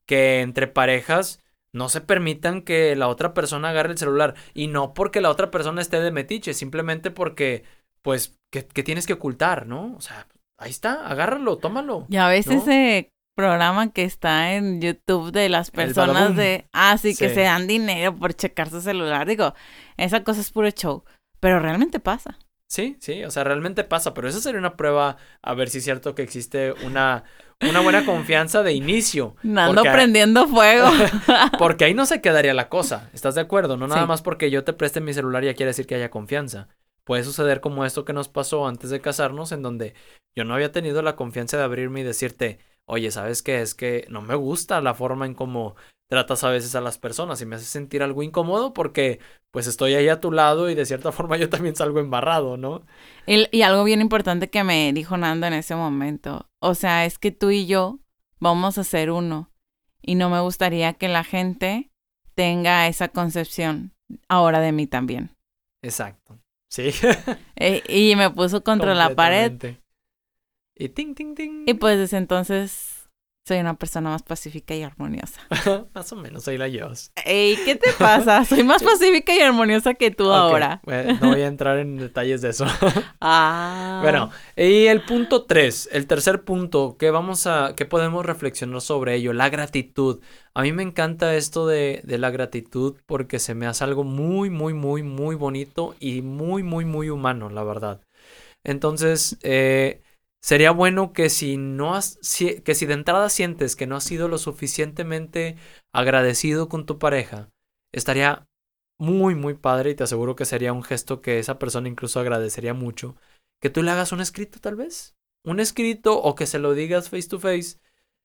que 0.06 0.41
entre 0.41 0.67
parejas 0.67 1.41
no 1.71 1.88
se 1.88 2.02
permitan 2.02 2.63
que 2.63 2.93
la 2.97 3.08
otra 3.08 3.34
persona 3.34 3.69
agarre 3.69 3.91
el 3.91 3.97
celular. 3.97 4.36
Y 4.54 4.67
no 4.67 4.93
porque 4.93 5.21
la 5.21 5.30
otra 5.30 5.49
persona 5.49 5.82
esté 5.82 6.02
de 6.02 6.12
metiche, 6.12 6.54
simplemente 6.54 7.10
porque, 7.10 7.63
pues, 8.02 8.38
que, 8.52 8.63
tienes 8.63 9.08
que 9.08 9.13
ocultar, 9.13 9.65
¿no? 9.65 9.95
O 9.95 10.02
sea, 10.02 10.28
ahí 10.58 10.71
está, 10.71 11.08
agárralo, 11.08 11.58
tómalo. 11.58 12.06
Y 12.10 12.17
a 12.17 12.28
veces 12.28 12.63
ese 12.63 13.12
programa 13.36 13.93
que 13.93 14.04
está 14.04 14.56
en 14.56 14.82
YouTube 14.82 15.32
de 15.32 15.47
las 15.47 15.71
personas 15.71 16.36
de, 16.36 16.67
ah, 16.73 16.97
sí, 16.97 17.15
que 17.15 17.34
se 17.34 17.43
dan 17.43 17.67
dinero 17.67 18.13
por 18.13 18.34
checar 18.34 18.69
su 18.69 18.82
celular. 18.82 19.25
Digo, 19.25 19.54
esa 19.95 20.25
cosa 20.25 20.41
es 20.41 20.52
puro 20.52 20.69
show, 20.71 21.06
pero 21.39 21.60
realmente 21.60 21.99
pasa. 21.99 22.38
Sí, 22.67 22.97
sí, 22.99 23.23
o 23.23 23.32
sea, 23.32 23.43
realmente 23.43 23.84
pasa, 23.84 24.13
pero 24.13 24.30
esa 24.30 24.39
sería 24.39 24.60
una 24.60 24.78
prueba 24.78 25.17
a 25.41 25.54
ver 25.56 25.69
si 25.69 25.80
es 25.80 25.84
cierto 25.84 26.13
que 26.13 26.21
existe 26.21 26.73
una, 26.86 27.23
una 27.67 27.80
buena 27.80 28.06
confianza 28.06 28.62
de 28.62 28.73
inicio. 28.73 29.36
Ando 29.43 29.82
prendiendo 29.82 30.47
fuego. 30.47 30.88
porque 31.58 31.86
ahí 31.86 31.95
no 31.95 32.06
se 32.06 32.21
quedaría 32.21 32.54
la 32.54 32.69
cosa, 32.69 33.10
¿estás 33.12 33.34
de 33.34 33.41
acuerdo? 33.41 33.75
No 33.75 33.88
nada 33.88 34.06
más 34.06 34.21
porque 34.21 34.52
yo 34.52 34.63
te 34.63 34.73
preste 34.73 35.02
mi 35.02 35.15
celular 35.15 35.43
ya 35.43 35.56
quiere 35.56 35.71
decir 35.71 35.88
que 35.88 35.95
haya 35.95 36.12
confianza. 36.12 36.67
Puede 37.06 37.23
suceder 37.23 37.60
como 37.60 37.86
esto 37.86 38.06
que 38.06 38.13
nos 38.13 38.28
pasó 38.28 38.67
antes 38.67 38.91
de 38.91 39.02
casarnos, 39.02 39.52
en 39.52 39.63
donde 39.63 39.95
yo 40.36 40.43
no 40.43 40.54
había 40.54 40.71
tenido 40.71 41.02
la 41.02 41.15
confianza 41.15 41.58
de 41.58 41.63
abrirme 41.63 42.02
y 42.02 42.04
decirte, 42.04 42.60
oye, 42.86 43.10
¿sabes 43.10 43.41
qué? 43.41 43.62
Es 43.63 43.73
que 43.73 44.06
no 44.10 44.21
me 44.21 44.36
gusta 44.36 44.80
la 44.80 44.93
forma 44.93 45.25
en 45.25 45.34
cómo 45.34 45.75
tratas 46.10 46.43
a 46.43 46.50
veces 46.50 46.76
a 46.76 46.82
las 46.82 46.98
personas 46.98 47.39
y 47.41 47.45
me 47.45 47.56
hace 47.56 47.65
sentir 47.65 48.02
algo 48.02 48.24
incómodo 48.24 48.74
porque 48.74 49.19
pues 49.52 49.67
estoy 49.67 49.93
ahí 49.93 50.10
a 50.10 50.19
tu 50.19 50.32
lado 50.32 50.69
y 50.69 50.76
de 50.76 50.86
cierta 50.86 51.12
forma 51.13 51.38
yo 51.38 51.50
también 51.50 51.76
salgo 51.76 52.00
embarrado, 52.00 52.58
¿no? 52.58 52.84
Y, 53.26 53.48
y, 53.56 53.62
algo 53.62 53.84
bien 53.84 54.02
importante 54.02 54.50
que 54.50 54.63
me 54.63 54.91
dijo 54.91 55.15
Nando 55.17 55.48
en 55.48 55.54
ese 55.54 55.76
momento, 55.76 56.50
o 56.60 56.74
sea, 56.76 57.06
es 57.06 57.19
que 57.19 57.32
tú 57.32 57.52
y 57.52 57.67
yo 57.67 58.00
vamos 58.39 58.78
a 58.78 58.84
ser 58.84 59.12
uno 59.12 59.52
y 60.02 60.15
no 60.15 60.30
me 60.30 60.39
gustaría 60.41 60.93
que 60.93 61.08
la 61.08 61.24
gente 61.24 61.91
tenga 62.34 62.88
esa 62.88 63.10
concepción 63.10 63.93
ahora 64.28 64.60
de 64.60 64.72
mí 64.72 64.88
también. 64.88 65.36
Exacto, 65.82 66.39
sí. 66.67 66.91
Eh, 67.62 67.84
y 67.89 68.15
me 68.15 68.30
puso 68.30 68.63
contra 68.63 68.95
la 68.95 69.15
pared. 69.15 69.76
Y 70.76 70.88
ting, 70.88 71.13
ting, 71.13 71.36
ting. 71.36 71.65
Y 71.67 71.74
pues 71.74 71.98
desde 71.98 72.15
entonces 72.15 72.99
soy 73.50 73.58
una 73.58 73.74
persona 73.74 74.12
más 74.12 74.22
pacífica 74.22 74.76
y 74.76 74.84
armoniosa. 74.84 75.42
más 75.96 76.12
o 76.14 76.16
menos, 76.16 76.48
ahí 76.48 76.60
la 76.60 76.68
llevas. 76.68 77.12
Ey, 77.26 77.58
¿qué 77.66 77.76
te 77.76 77.92
pasa? 77.94 78.46
Soy 78.46 78.64
más 78.64 78.84
pacífica 78.84 79.36
y 79.36 79.40
armoniosa 79.40 79.96
que 79.96 80.12
tú 80.12 80.32
ahora. 80.32 80.82
no 80.86 81.30
voy 81.32 81.42
a 81.42 81.48
entrar 81.48 81.80
en 81.80 81.98
detalles 81.98 82.42
de 82.42 82.50
eso. 82.50 82.68
ah. 83.22 84.02
Bueno, 84.04 84.30
y 84.56 84.86
el 84.86 85.02
punto 85.02 85.46
tres, 85.46 85.90
el 85.92 86.06
tercer 86.06 86.44
punto 86.44 86.96
que 87.00 87.10
vamos 87.10 87.48
a, 87.48 87.74
que 87.76 87.88
podemos 87.88 88.24
reflexionar 88.24 88.82
sobre 88.82 89.16
ello, 89.16 89.34
la 89.34 89.50
gratitud. 89.50 90.20
A 90.54 90.62
mí 90.62 90.72
me 90.72 90.84
encanta 90.84 91.36
esto 91.36 91.66
de, 91.66 92.02
de 92.04 92.20
la 92.20 92.30
gratitud 92.30 92.98
porque 93.08 93.40
se 93.40 93.56
me 93.56 93.66
hace 93.66 93.84
algo 93.84 94.04
muy, 94.04 94.52
muy, 94.52 94.76
muy, 94.76 95.02
muy 95.02 95.34
bonito 95.34 95.96
y 96.00 96.22
muy, 96.22 96.62
muy, 96.62 96.86
muy 96.86 97.10
humano, 97.10 97.50
la 97.50 97.64
verdad. 97.64 98.00
Entonces, 98.64 99.40
eh, 99.42 100.04
Sería 100.41 100.71
bueno 100.71 101.12
que 101.12 101.30
si 101.30 101.58
no 101.58 101.95
has, 101.95 102.17
que 102.63 102.75
si 102.75 102.86
de 102.86 102.93
entrada 102.93 103.30
sientes 103.30 103.75
que 103.75 103.88
no 103.88 103.97
has 103.97 104.06
sido 104.06 104.28
lo 104.28 104.38
suficientemente 104.38 105.58
agradecido 105.91 106.69
con 106.69 106.86
tu 106.86 106.97
pareja, 106.97 107.49
estaría 107.91 108.47
muy, 108.97 109.36
muy 109.36 109.54
padre 109.54 109.91
y 109.91 109.95
te 109.95 110.04
aseguro 110.04 110.36
que 110.36 110.45
sería 110.45 110.73
un 110.73 110.84
gesto 110.84 111.21
que 111.21 111.39
esa 111.39 111.60
persona 111.60 111.89
incluso 111.89 112.19
agradecería 112.19 112.73
mucho, 112.73 113.15
que 113.62 113.69
tú 113.69 113.84
le 113.84 113.91
hagas 113.91 114.12
un 114.12 114.21
escrito 114.21 114.60
tal 114.60 114.75
vez, 114.75 115.15
un 115.43 115.60
escrito 115.60 116.21
o 116.21 116.36
que 116.36 116.45
se 116.45 116.60
lo 116.60 116.73
digas 116.73 117.10
face 117.10 117.28
to 117.28 117.39
face 117.39 117.80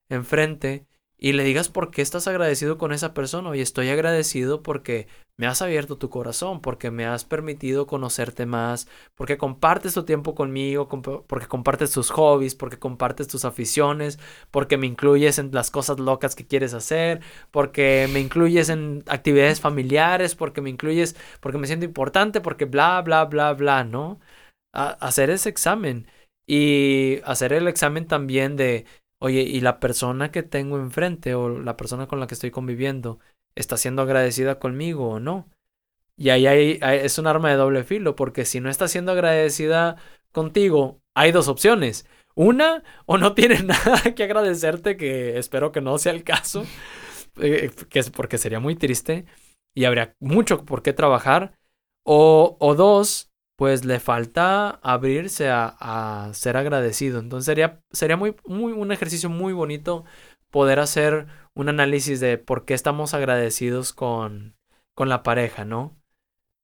enfrente 0.08 0.86
y 1.18 1.32
le 1.32 1.44
digas 1.44 1.68
por 1.68 1.90
qué 1.90 2.02
estás 2.02 2.28
agradecido 2.28 2.78
con 2.78 2.92
esa 2.92 3.14
persona. 3.14 3.56
Y 3.56 3.60
estoy 3.60 3.88
agradecido 3.88 4.62
porque 4.62 5.06
me 5.36 5.46
has 5.46 5.62
abierto 5.62 5.98
tu 5.98 6.10
corazón, 6.10 6.60
porque 6.60 6.90
me 6.90 7.06
has 7.06 7.24
permitido 7.24 7.86
conocerte 7.86 8.46
más, 8.46 8.88
porque 9.14 9.38
compartes 9.38 9.94
tu 9.94 10.04
tiempo 10.04 10.34
conmigo, 10.34 10.88
porque 11.26 11.46
compartes 11.46 11.90
tus 11.92 12.10
hobbies, 12.10 12.54
porque 12.54 12.78
compartes 12.78 13.28
tus 13.28 13.44
aficiones, 13.44 14.18
porque 14.50 14.76
me 14.76 14.86
incluyes 14.86 15.38
en 15.38 15.50
las 15.52 15.70
cosas 15.70 15.98
locas 15.98 16.36
que 16.36 16.46
quieres 16.46 16.74
hacer, 16.74 17.20
porque 17.50 18.08
me 18.12 18.20
incluyes 18.20 18.68
en 18.68 19.02
actividades 19.08 19.60
familiares, 19.60 20.34
porque 20.34 20.60
me 20.60 20.70
incluyes, 20.70 21.16
porque 21.40 21.58
me 21.58 21.66
siento 21.66 21.84
importante, 21.86 22.40
porque 22.40 22.64
bla, 22.66 23.02
bla, 23.02 23.24
bla, 23.24 23.52
bla, 23.54 23.84
¿no? 23.84 24.20
hacer 24.74 25.30
ese 25.30 25.48
examen 25.48 26.06
y 26.46 27.20
hacer 27.24 27.52
el 27.52 27.68
examen 27.68 28.06
también 28.06 28.56
de 28.56 28.86
Oye, 29.24 29.40
y 29.40 29.62
la 29.62 29.80
persona 29.80 30.30
que 30.30 30.42
tengo 30.42 30.76
enfrente 30.76 31.34
o 31.34 31.48
la 31.48 31.78
persona 31.78 32.06
con 32.06 32.20
la 32.20 32.26
que 32.26 32.34
estoy 32.34 32.50
conviviendo 32.50 33.20
está 33.54 33.78
siendo 33.78 34.02
agradecida 34.02 34.58
conmigo 34.58 35.08
o 35.08 35.18
no. 35.18 35.48
Y 36.14 36.28
ahí 36.28 36.46
hay, 36.46 36.78
es 36.82 37.16
un 37.16 37.26
arma 37.26 37.48
de 37.48 37.56
doble 37.56 37.84
filo, 37.84 38.16
porque 38.16 38.44
si 38.44 38.60
no 38.60 38.68
está 38.68 38.86
siendo 38.86 39.12
agradecida 39.12 39.96
contigo, 40.30 41.00
hay 41.14 41.32
dos 41.32 41.48
opciones. 41.48 42.04
Una, 42.34 42.82
o 43.06 43.16
no 43.16 43.32
tiene 43.32 43.62
nada 43.62 44.14
que 44.14 44.24
agradecerte, 44.24 44.98
que 44.98 45.38
espero 45.38 45.72
que 45.72 45.80
no 45.80 45.96
sea 45.96 46.12
el 46.12 46.22
caso, 46.22 46.66
eh, 47.40 47.70
que 47.88 48.00
es 48.00 48.10
porque 48.10 48.36
sería 48.36 48.60
muy 48.60 48.76
triste 48.76 49.24
y 49.74 49.86
habría 49.86 50.14
mucho 50.20 50.66
por 50.66 50.82
qué 50.82 50.92
trabajar. 50.92 51.54
O, 52.02 52.58
o 52.60 52.74
dos, 52.74 53.32
pues 53.56 53.84
le 53.84 54.00
falta 54.00 54.80
abrirse 54.82 55.48
a, 55.50 56.30
ser 56.32 56.56
agradecido. 56.56 57.20
Entonces 57.20 57.46
sería, 57.46 57.80
sería 57.92 58.16
muy, 58.16 58.34
un 58.46 58.92
ejercicio 58.92 59.30
muy 59.30 59.52
bonito 59.52 60.04
poder 60.50 60.80
hacer 60.80 61.26
un 61.54 61.68
análisis 61.68 62.20
de 62.20 62.38
por 62.38 62.64
qué 62.64 62.74
estamos 62.74 63.14
agradecidos 63.14 63.92
con, 63.92 64.56
con 64.94 65.08
la 65.08 65.22
pareja, 65.22 65.64
¿no? 65.64 65.96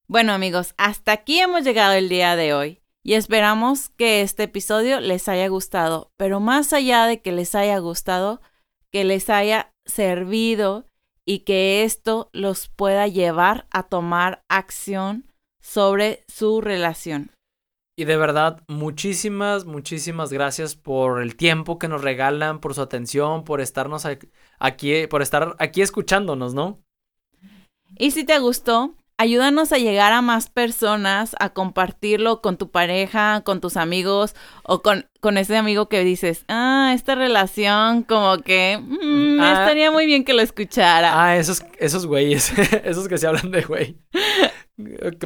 Bueno 0.07 0.33
amigos, 0.33 0.75
hasta 0.77 1.13
aquí 1.13 1.39
hemos 1.39 1.63
llegado 1.63 1.93
el 1.93 2.09
día 2.09 2.35
de 2.37 2.55
hoy. 2.55 2.83
y 3.03 3.15
esperamos 3.15 3.89
que 3.89 4.21
este 4.21 4.43
episodio 4.43 5.01
les 5.01 5.29
haya 5.29 5.49
gustado, 5.49 6.13
pero 6.17 6.39
más 6.39 6.73
allá 6.73 7.07
de 7.07 7.23
que 7.23 7.33
les 7.33 7.55
haya 7.55 7.79
gustado, 7.79 8.43
que 8.91 9.05
les 9.05 9.31
haya 9.31 9.73
servido 9.87 10.85
y 11.25 11.41
que 11.41 11.85
esto 11.85 12.29
los 12.33 12.69
pueda 12.69 13.07
llevar 13.07 13.67
a 13.71 13.85
tomar 13.85 14.45
acción 14.49 15.30
sobre 15.71 16.25
su 16.27 16.61
relación. 16.61 17.31
Y 17.97 18.05
de 18.05 18.17
verdad, 18.17 18.63
muchísimas, 18.67 19.67
muchísimas 19.67 20.33
gracias 20.33 20.75
por 20.75 21.23
el 21.23 21.37
tiempo 21.37 21.79
que 21.79 21.87
nos 21.87 22.03
regalan, 22.03 22.61
por 22.61 22.75
su 22.75 22.83
atención, 22.83 23.45
por 23.45 23.61
estarnos 23.61 24.05
aquí, 24.59 25.07
por 25.07 25.23
estar 25.23 25.55
aquí 25.61 25.83
escuchándonos, 25.83 26.55
¿no? 26.55 26.81
Y 27.97 28.11
si 28.11 28.25
te 28.25 28.39
gustó, 28.41 28.95
ayúdanos 29.17 29.71
a 29.73 29.79
llegar 29.79 30.13
a 30.13 30.23
más 30.23 30.51
personas, 30.51 31.37
a 31.39 31.51
compartirlo 31.51 32.41
con 32.41 32.57
tu 32.57 32.71
pareja, 32.71 33.43
con 33.43 33.61
tus 33.61 33.77
amigos 33.77 34.35
o 34.65 34.83
con, 34.83 35.09
con 35.21 35.39
ese 35.39 35.57
amigo 35.57 35.89
que 35.89 36.03
dices, 36.03 36.45
ah, 36.49 36.93
esta 36.95 37.15
relación 37.15 38.03
como 38.03 38.39
que 38.39 38.81
mm, 38.83 39.41
ah. 39.41 39.53
estaría 39.61 39.93
muy 39.93 40.07
bien 40.07 40.25
que 40.25 40.33
lo 40.33 40.43
escuchara. 40.43 41.23
Ah, 41.23 41.37
esos, 41.37 41.65
esos 41.79 42.07
güeyes, 42.07 42.53
esos 42.85 43.07
que 43.07 43.19
se 43.19 43.29
hablan 43.29 43.53
de 43.53 43.63
güey. 43.63 43.99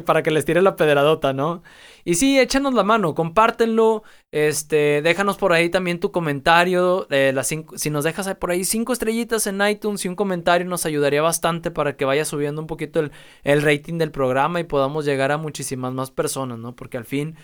para 0.05 0.23
que 0.23 0.31
les 0.31 0.45
tire 0.45 0.61
la 0.61 0.75
pedradota, 0.75 1.33
¿no? 1.33 1.63
Y 2.03 2.15
sí, 2.15 2.39
échanos 2.39 2.73
la 2.73 2.83
mano, 2.83 3.15
compártenlo, 3.15 4.03
este, 4.31 5.01
déjanos 5.01 5.37
por 5.37 5.53
ahí 5.53 5.69
también 5.69 5.99
tu 5.99 6.11
comentario, 6.11 7.07
eh, 7.09 7.31
las 7.33 7.47
si 7.47 7.89
nos 7.89 8.03
dejas 8.03 8.33
por 8.35 8.51
ahí 8.51 8.63
cinco 8.63 8.93
estrellitas 8.93 9.47
en 9.47 9.65
iTunes 9.67 10.05
y 10.05 10.07
un 10.07 10.15
comentario 10.15 10.67
nos 10.67 10.85
ayudaría 10.85 11.21
bastante 11.21 11.71
para 11.71 11.95
que 11.95 12.05
vaya 12.05 12.25
subiendo 12.25 12.61
un 12.61 12.67
poquito 12.67 12.99
el, 12.99 13.11
el 13.43 13.61
rating 13.61 13.97
del 13.97 14.11
programa 14.11 14.59
y 14.59 14.63
podamos 14.63 15.05
llegar 15.05 15.31
a 15.31 15.37
muchísimas 15.37 15.93
más 15.93 16.11
personas, 16.11 16.59
¿no? 16.59 16.75
Porque 16.75 16.97
al 16.97 17.05
fin, 17.05 17.35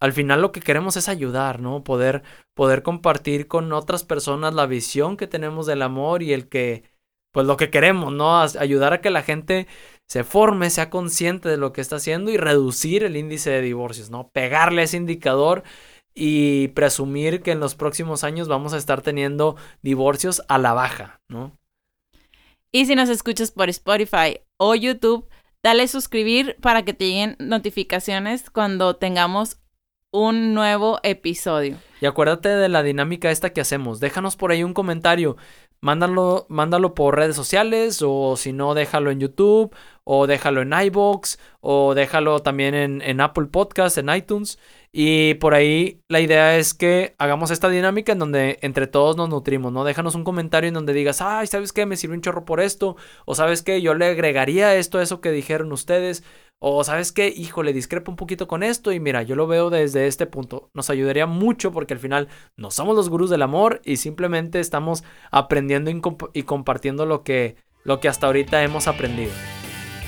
al 0.00 0.12
final 0.12 0.40
lo 0.42 0.50
que 0.50 0.60
queremos 0.60 0.96
es 0.96 1.08
ayudar, 1.08 1.60
¿no? 1.60 1.84
Poder, 1.84 2.22
poder 2.54 2.82
compartir 2.82 3.46
con 3.48 3.72
otras 3.72 4.04
personas 4.04 4.54
la 4.54 4.66
visión 4.66 5.16
que 5.16 5.26
tenemos 5.26 5.66
del 5.66 5.82
amor 5.82 6.22
y 6.22 6.32
el 6.32 6.48
que, 6.48 6.84
pues 7.32 7.46
lo 7.46 7.56
que 7.56 7.70
queremos, 7.70 8.12
¿no? 8.12 8.40
Ayudar 8.40 8.94
a 8.94 9.00
que 9.02 9.10
la 9.10 9.22
gente 9.22 9.68
se 10.10 10.24
forme, 10.24 10.70
sea 10.70 10.90
consciente 10.90 11.48
de 11.48 11.56
lo 11.56 11.72
que 11.72 11.80
está 11.80 11.96
haciendo 11.96 12.32
y 12.32 12.36
reducir 12.36 13.04
el 13.04 13.16
índice 13.16 13.50
de 13.50 13.62
divorcios, 13.62 14.10
¿no? 14.10 14.28
Pegarle 14.30 14.82
ese 14.82 14.96
indicador 14.96 15.62
y 16.16 16.66
presumir 16.68 17.42
que 17.42 17.52
en 17.52 17.60
los 17.60 17.76
próximos 17.76 18.24
años 18.24 18.48
vamos 18.48 18.72
a 18.72 18.76
estar 18.76 19.02
teniendo 19.02 19.54
divorcios 19.82 20.42
a 20.48 20.58
la 20.58 20.72
baja, 20.72 21.20
¿no? 21.28 21.56
Y 22.72 22.86
si 22.86 22.96
nos 22.96 23.08
escuchas 23.08 23.52
por 23.52 23.68
Spotify 23.68 24.40
o 24.56 24.74
YouTube, 24.74 25.28
dale 25.62 25.86
suscribir 25.86 26.56
para 26.60 26.84
que 26.84 26.92
te 26.92 27.06
lleguen 27.06 27.36
notificaciones 27.38 28.50
cuando 28.50 28.96
tengamos 28.96 29.60
un 30.10 30.54
nuevo 30.54 30.98
episodio. 31.02 31.76
Y 32.00 32.06
acuérdate 32.06 32.48
de 32.48 32.68
la 32.68 32.82
dinámica 32.82 33.30
esta 33.30 33.52
que 33.52 33.60
hacemos. 33.60 34.00
Déjanos 34.00 34.36
por 34.36 34.50
ahí 34.50 34.64
un 34.64 34.74
comentario. 34.74 35.36
Mándalo, 35.82 36.44
mándalo 36.50 36.94
por 36.94 37.16
redes 37.16 37.36
sociales 37.36 38.02
o 38.02 38.36
si 38.36 38.52
no, 38.52 38.74
déjalo 38.74 39.10
en 39.10 39.20
YouTube 39.20 39.74
o 40.04 40.26
déjalo 40.26 40.60
en 40.60 40.74
iBox 40.74 41.38
o 41.62 41.94
déjalo 41.94 42.40
también 42.40 42.74
en, 42.74 43.20
Apple 43.22 43.46
Podcast, 43.46 43.96
en 43.96 44.10
iTunes. 44.14 44.58
Y 44.92 45.34
por 45.34 45.54
ahí 45.54 46.02
la 46.08 46.20
idea 46.20 46.58
es 46.58 46.74
que 46.74 47.14
hagamos 47.16 47.50
esta 47.50 47.70
dinámica 47.70 48.12
en 48.12 48.18
donde 48.18 48.58
entre 48.60 48.88
todos 48.88 49.16
nos 49.16 49.30
nutrimos, 49.30 49.72
¿no? 49.72 49.84
Déjanos 49.84 50.14
un 50.14 50.24
comentario 50.24 50.68
en 50.68 50.74
donde 50.74 50.92
digas, 50.92 51.22
ay, 51.22 51.46
¿sabes 51.46 51.72
qué? 51.72 51.86
Me 51.86 51.96
sirve 51.96 52.14
un 52.14 52.20
chorro 52.20 52.44
por 52.44 52.60
esto. 52.60 52.96
O 53.24 53.34
¿sabes 53.34 53.62
qué? 53.62 53.80
Yo 53.80 53.94
le 53.94 54.06
agregaría 54.06 54.74
esto 54.74 54.98
a 54.98 55.02
eso 55.02 55.22
que 55.22 55.30
dijeron 55.30 55.72
ustedes. 55.72 56.24
O 56.62 56.84
¿sabes 56.84 57.10
qué? 57.10 57.32
Híjole, 57.34 57.72
discrepo 57.72 58.10
un 58.10 58.16
poquito 58.16 58.46
con 58.46 58.62
esto 58.62 58.92
y 58.92 59.00
mira, 59.00 59.22
yo 59.22 59.34
lo 59.34 59.46
veo 59.46 59.70
desde 59.70 60.06
este 60.06 60.26
punto. 60.26 60.68
Nos 60.74 60.90
ayudaría 60.90 61.24
mucho 61.24 61.72
porque 61.72 61.94
al 61.94 62.00
final 62.00 62.28
no 62.54 62.70
somos 62.70 62.94
los 62.94 63.08
gurús 63.08 63.30
del 63.30 63.40
amor 63.40 63.80
y 63.82 63.96
simplemente 63.96 64.60
estamos 64.60 65.02
aprendiendo 65.30 65.90
y, 66.34 66.42
compartiendo 66.42 67.06
lo 67.06 67.22
que, 67.22 67.56
lo 67.82 67.98
que 67.98 68.08
hasta 68.08 68.26
ahorita 68.26 68.62
hemos 68.62 68.88
aprendido. 68.88 69.32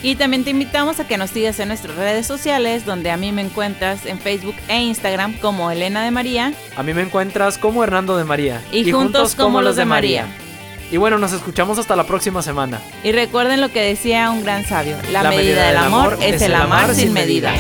Y 0.03 0.17
también 0.17 0.45
te 0.45 0.51
invitamos 0.51 1.01
a 1.01 1.09
que 1.09 1.17
nos 1.17 1.31
sigas 1.31 1.59
en 1.59 1.69
nuestras 1.69 1.97
redes 1.97 2.27
sociales, 2.27 2.85
donde 2.85 3.11
a 3.11 3.17
mí 3.17 3.33
me 3.33 3.41
encuentras 3.41 4.05
en 4.05 4.19
Facebook 4.19 4.57
e 4.69 4.83
Instagram 4.83 5.39
como 5.39 5.71
Elena 5.71 6.05
de 6.05 6.11
María. 6.11 6.53
A 6.77 6.83
mí 6.83 6.93
me 6.93 7.01
encuentras 7.01 7.57
como 7.57 7.83
Hernando 7.83 8.19
de 8.19 8.25
María. 8.25 8.63
Y, 8.73 8.93
juntos, 8.93 9.35
como, 9.35 9.63
los 9.63 9.77
de 9.77 9.87
María. 9.87 10.27
Y 10.93 10.99
bueno, 10.99 11.19
nos 11.19 11.33
escuchamos 11.33 11.79
hasta 11.79 11.97
la 11.97 12.05
próxima 12.05 12.43
semana. 12.43 12.79
Y 13.03 13.13
recuerden 13.13 13.63
lo 13.63 13.71
que 13.73 13.81
decía 13.81 14.31
un 14.31 14.43
gran 14.43 14.67
sabio, 14.67 14.95
la, 15.11 15.23
medida, 15.31 15.67
del 15.69 15.79
amor, 15.79 16.19
es 16.21 16.43
el 16.43 16.55
amar 16.55 16.95
sin 16.95 17.15
medida. 17.15 17.55